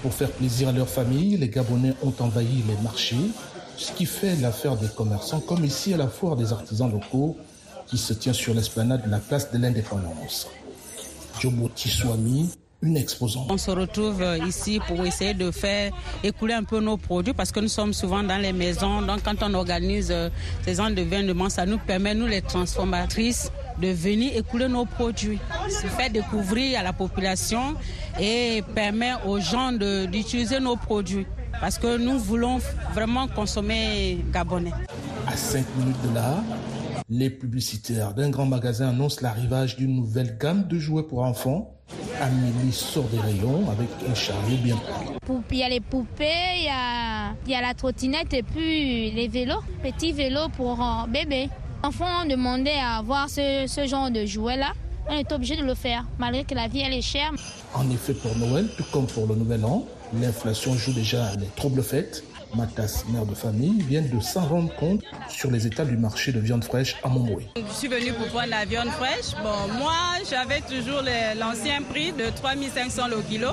Pour 0.01 0.15
faire 0.15 0.31
plaisir 0.31 0.69
à 0.69 0.73
leur 0.73 0.89
famille, 0.89 1.37
les 1.37 1.51
Gabonais 1.51 1.93
ont 2.03 2.15
envahi 2.21 2.63
les 2.67 2.83
marchés, 2.83 3.31
ce 3.77 3.93
qui 3.93 4.07
fait 4.07 4.37
l'affaire 4.37 4.79
des 4.79 4.89
commerçants, 4.89 5.41
comme 5.41 5.67
ici 5.67 5.93
à 5.93 5.99
la 5.99 6.09
foire 6.09 6.37
des 6.37 6.51
artisans 6.51 6.91
locaux 6.91 7.37
qui 7.89 7.99
se 7.99 8.15
tient 8.15 8.33
sur 8.33 8.55
l'esplanade 8.55 9.05
de 9.05 9.11
la 9.11 9.19
place 9.19 9.53
de 9.53 9.59
l'indépendance. 9.59 10.49
Une 12.83 12.97
exposante. 12.97 13.51
On 13.51 13.59
se 13.59 13.71
retrouve 13.71 14.23
euh, 14.23 14.39
ici 14.39 14.81
pour 14.87 15.05
essayer 15.05 15.35
de 15.35 15.51
faire 15.51 15.93
écouler 16.23 16.55
un 16.55 16.63
peu 16.65 16.81
nos 16.81 16.97
produits 16.97 17.35
parce 17.35 17.51
que 17.51 17.61
nous 17.61 17.69
sommes 17.69 17.93
souvent 17.93 18.23
dans 18.23 18.39
les 18.41 18.53
maisons. 18.53 19.03
Donc 19.03 19.23
quand 19.25 19.43
on 19.43 19.55
organise 19.55 20.11
euh, 20.13 20.31
ces 20.65 20.77
gens 20.77 20.91
d'événements, 20.91 21.49
ça 21.49 21.67
nous 21.67 21.79
permet, 21.79 22.15
nous 22.15 22.27
les 22.27 22.43
transformatrices, 22.43 23.51
de 23.81 23.89
venir 23.89 24.37
écouler 24.37 24.69
nos 24.69 24.85
produits. 24.85 25.39
Se 25.69 25.87
faire 25.89 26.11
découvrir 26.11 26.79
à 26.79 26.83
la 26.83 26.93
population 26.93 27.75
et 28.21 28.63
permet 28.75 29.13
aux 29.27 29.41
gens 29.41 29.73
d'utiliser 29.73 30.61
nos 30.61 30.77
produits 30.77 31.27
parce 31.61 31.79
que 31.79 31.97
nous 31.99 32.19
voulons 32.19 32.61
vraiment 32.95 33.27
consommer 33.27 34.25
gabonais. 34.33 34.73
À 35.27 35.37
5 35.37 35.65
minutes 35.77 35.97
de 36.09 36.15
là, 36.15 36.43
les 37.09 37.31
publicitaires 37.31 38.15
d'un 38.15 38.31
grand 38.31 38.47
magasin 38.47 38.91
annoncent 38.91 39.19
l'arrivage 39.23 39.77
d'une 39.77 39.97
nouvelle 39.97 40.37
gamme 40.39 40.69
de 40.69 40.79
jouets 40.79 41.03
pour 41.03 41.23
enfants 41.23 41.75
Amélie 42.21 42.73
sort 42.73 43.05
des 43.05 43.19
rayons 43.21 43.71
avec 43.71 43.89
un 44.11 44.15
chariot 44.15 44.57
bien 44.63 44.77
Il 45.51 45.57
y 45.57 45.63
a 45.63 45.69
les 45.69 45.81
poupées, 45.81 46.57
il 46.57 46.65
y 46.65 46.69
a, 46.69 47.35
y 47.47 47.55
a, 47.55 47.61
la 47.61 47.75
trottinette 47.75 48.33
et 48.35 48.43
puis 48.43 49.11
les 49.13 49.29
vélos, 49.29 49.63
petits 49.83 50.13
vélos 50.13 50.49
pour 50.57 50.81
euh, 50.83 51.07
bébés. 51.09 51.49
Les 51.83 51.89
enfants 51.89 52.25
ont 52.25 52.29
demandé 52.29 52.73
à 52.73 52.99
avoir 52.99 53.29
ce, 53.29 53.67
ce 53.69 53.87
genre 53.87 54.11
de 54.11 54.27
jouets-là. 54.27 54.73
On 55.09 55.17
est 55.17 55.31
obligé 55.33 55.57
de 55.57 55.63
le 55.63 55.75
faire, 55.75 56.05
malgré 56.19 56.45
que 56.45 56.55
la 56.55 56.69
vie 56.69 56.81
elle 56.81 56.93
est 56.93 57.03
chère. 57.03 57.33
En 57.75 57.89
effet, 57.91 58.15
pour 58.15 58.37
Noël, 58.37 58.67
tout 58.77 58.85
comme 58.93 59.07
pour 59.07 59.27
le 59.27 59.37
Nouvel 59.37 59.65
An, 59.65 59.87
l'inflation 60.21 60.75
joue 60.75 60.93
déjà 60.93 61.35
les 61.37 61.47
troubles 61.57 61.83
fêtes. 61.83 62.25
Matas, 62.55 63.05
mère 63.09 63.27
de 63.27 63.35
famille, 63.35 63.83
vient 63.83 64.03
de 64.03 64.21
s'en 64.21 64.47
rendre 64.47 64.75
compte 64.77 65.03
sur 65.29 65.51
les 65.51 65.67
états 65.67 65.85
du 65.85 65.97
marché 65.97 66.33
de 66.33 66.41
viande 66.41 66.65
fraîche 66.65 66.97
à 67.03 67.09
Montbroué. 67.09 67.47
Je 67.57 67.73
suis 67.73 67.89
venue 67.89 68.13
pour 68.13 68.27
prendre 68.29 68.49
la 68.51 68.65
viande 68.65 68.89
fraîche. 68.91 69.33
Bon, 69.43 69.73
moi, 69.79 69.95
j'avais 70.29 70.61
toujours 70.63 71.03
l'ancien 71.39 71.83
prix 71.83 72.13
de 72.13 72.31
3500 72.35 73.09
le 73.09 73.23
kilo. 73.23 73.51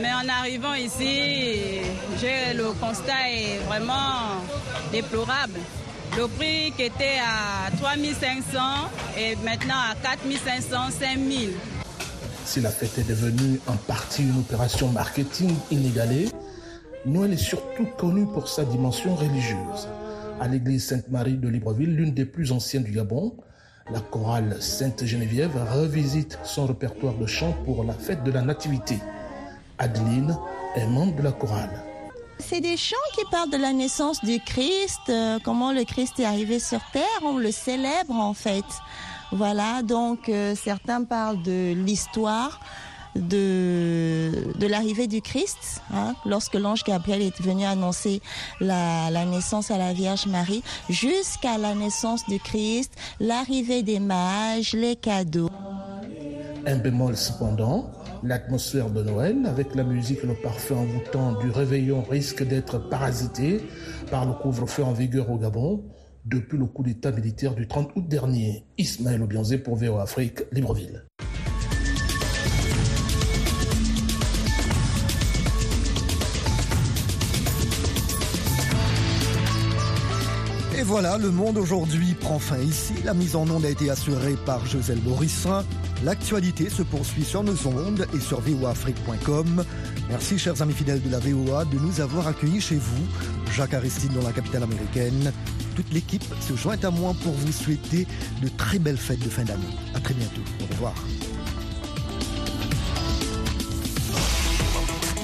Mais 0.00 0.12
en 0.12 0.28
arrivant 0.28 0.74
ici, 0.74 1.80
le 2.22 2.72
constat 2.80 3.28
est 3.28 3.58
vraiment 3.66 4.38
déplorable. 4.92 5.58
Le 6.16 6.28
prix 6.28 6.72
qui 6.76 6.84
était 6.84 7.18
à 7.20 7.70
3500 7.76 8.58
est 9.16 9.36
maintenant 9.44 9.74
à 9.90 9.94
4500, 10.00 10.90
5000. 10.98 11.50
Si 12.44 12.60
la 12.60 12.70
fête 12.70 12.98
est 12.98 13.08
devenue 13.08 13.60
en 13.66 13.76
partie 13.76 14.22
une 14.22 14.38
opération 14.38 14.88
marketing 14.88 15.54
inégalée, 15.70 16.28
Noël 17.06 17.32
est 17.32 17.36
surtout 17.38 17.86
connu 17.96 18.26
pour 18.26 18.48
sa 18.48 18.64
dimension 18.64 19.14
religieuse. 19.14 19.88
À 20.38 20.48
l'église 20.48 20.86
Sainte-Marie 20.86 21.38
de 21.38 21.48
Libreville, 21.48 21.94
l'une 21.94 22.12
des 22.12 22.26
plus 22.26 22.52
anciennes 22.52 22.84
du 22.84 22.92
Gabon, 22.92 23.36
la 23.90 24.00
chorale 24.00 24.56
Sainte-Geneviève 24.60 25.56
revisite 25.72 26.38
son 26.44 26.66
répertoire 26.66 27.14
de 27.14 27.26
chants 27.26 27.54
pour 27.64 27.84
la 27.84 27.94
fête 27.94 28.22
de 28.22 28.30
la 28.30 28.42
Nativité. 28.42 28.98
Adeline 29.78 30.36
est 30.76 30.86
membre 30.86 31.16
de 31.16 31.22
la 31.22 31.32
chorale. 31.32 31.82
C'est 32.38 32.60
des 32.60 32.76
chants 32.76 32.96
qui 33.14 33.22
parlent 33.30 33.50
de 33.50 33.56
la 33.56 33.72
naissance 33.72 34.22
du 34.24 34.38
Christ, 34.40 35.00
euh, 35.08 35.38
comment 35.42 35.72
le 35.72 35.84
Christ 35.84 36.20
est 36.20 36.24
arrivé 36.24 36.58
sur 36.58 36.80
terre, 36.92 37.02
on 37.22 37.38
le 37.38 37.50
célèbre 37.50 38.14
en 38.14 38.34
fait. 38.34 38.64
Voilà, 39.32 39.82
donc 39.82 40.28
euh, 40.28 40.54
certains 40.54 41.04
parlent 41.04 41.42
de 41.42 41.72
l'histoire, 41.72 42.60
de, 43.16 44.30
de 44.58 44.66
l'arrivée 44.66 45.06
du 45.06 45.20
Christ, 45.20 45.82
hein, 45.92 46.14
lorsque 46.26 46.54
l'ange 46.54 46.84
Gabriel 46.84 47.22
est 47.22 47.40
venu 47.42 47.64
annoncer 47.64 48.20
la, 48.60 49.10
la 49.10 49.24
naissance 49.24 49.70
à 49.70 49.78
la 49.78 49.92
Vierge 49.92 50.26
Marie, 50.26 50.62
jusqu'à 50.88 51.58
la 51.58 51.74
naissance 51.74 52.26
du 52.28 52.38
Christ, 52.38 52.92
l'arrivée 53.18 53.82
des 53.82 54.00
mages, 54.00 54.72
les 54.72 54.96
cadeaux. 54.96 55.50
Un 56.66 56.76
bémol 56.76 57.16
cependant, 57.16 57.90
l'atmosphère 58.22 58.90
de 58.90 59.02
Noël, 59.02 59.46
avec 59.46 59.74
la 59.74 59.82
musique 59.82 60.20
et 60.22 60.26
le 60.26 60.34
parfum 60.34 60.76
envoûtant 60.76 61.32
du 61.40 61.50
réveillon, 61.50 62.02
risque 62.02 62.46
d'être 62.46 62.78
parasité 62.78 63.60
par 64.10 64.26
le 64.26 64.32
couvre-feu 64.34 64.84
en 64.84 64.92
vigueur 64.92 65.30
au 65.30 65.38
Gabon 65.38 65.84
depuis 66.24 66.58
le 66.58 66.66
coup 66.66 66.82
d'État 66.82 67.12
militaire 67.12 67.54
du 67.54 67.66
30 67.66 67.92
août 67.96 68.06
dernier. 68.06 68.64
Ismaël 68.78 69.22
Obianzé 69.22 69.58
pour 69.58 69.76
VO 69.76 69.98
Afrique, 69.98 70.40
Libreville. 70.52 71.04
Voilà, 80.82 81.18
le 81.18 81.30
monde 81.30 81.58
aujourd'hui 81.58 82.14
prend 82.14 82.38
fin 82.38 82.58
ici. 82.58 82.94
La 83.04 83.12
mise 83.12 83.36
en 83.36 83.48
onde 83.48 83.64
a 83.64 83.70
été 83.70 83.90
assurée 83.90 84.36
par 84.46 84.64
Joselle 84.66 85.00
Borissin. 85.00 85.64
L'actualité 86.04 86.70
se 86.70 86.82
poursuit 86.82 87.24
sur 87.24 87.42
nos 87.42 87.66
ondes 87.66 88.06
et 88.14 88.20
sur 88.20 88.40
voafrique.com. 88.40 89.64
Merci, 90.08 90.38
chers 90.38 90.62
amis 90.62 90.72
fidèles 90.72 91.02
de 91.02 91.10
la 91.10 91.18
VOA, 91.18 91.64
de 91.64 91.78
nous 91.78 92.00
avoir 92.00 92.28
accueillis 92.28 92.60
chez 92.60 92.76
vous. 92.76 93.06
Jacques 93.52 93.74
Aristide 93.74 94.12
dans 94.12 94.22
la 94.22 94.32
capitale 94.32 94.62
américaine. 94.62 95.32
Toute 95.76 95.92
l'équipe 95.92 96.24
se 96.40 96.54
joint 96.56 96.82
à 96.82 96.90
moi 96.90 97.14
pour 97.22 97.32
vous 97.32 97.52
souhaiter 97.52 98.06
de 98.42 98.48
très 98.48 98.78
belles 98.78 98.96
fêtes 98.96 99.24
de 99.24 99.28
fin 99.28 99.44
d'année. 99.44 99.62
À 99.94 100.00
très 100.00 100.14
bientôt. 100.14 100.42
Au 100.62 100.72
revoir. 100.72 100.94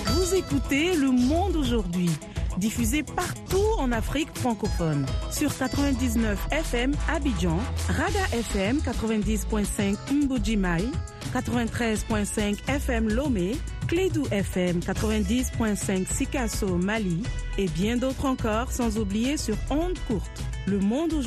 Vous 0.07 0.35
écoutez 0.35 0.97
Le 0.97 1.11
Monde 1.11 1.57
aujourd'hui 1.57 2.11
diffusé 2.59 3.03
partout 3.03 3.65
en 3.79 3.93
Afrique 3.93 4.29
francophone. 4.35 5.07
Sur 5.31 5.57
99 5.57 6.39
FM 6.51 6.93
Abidjan, 7.09 7.59
Raga 7.89 8.25
FM 8.33 8.79
90.5 8.79 9.97
Mbujimai, 10.13 10.85
93.5 11.35 12.59
FM 12.69 13.09
Lomé, 13.09 13.57
Clédou 13.89 14.27
FM 14.31 14.81
90.5 14.81 16.07
Sikasso 16.13 16.77
Mali 16.77 17.23
et 17.59 17.69
bien 17.69 17.97
d'autres 17.97 18.25
encore 18.27 18.73
sans 18.73 18.99
oublier 18.99 19.37
sur 19.37 19.57
Onde 19.71 19.99
Courte. 20.09 20.43
Le 20.67 20.79
monde 20.79 21.13
aujourd'hui 21.13 21.25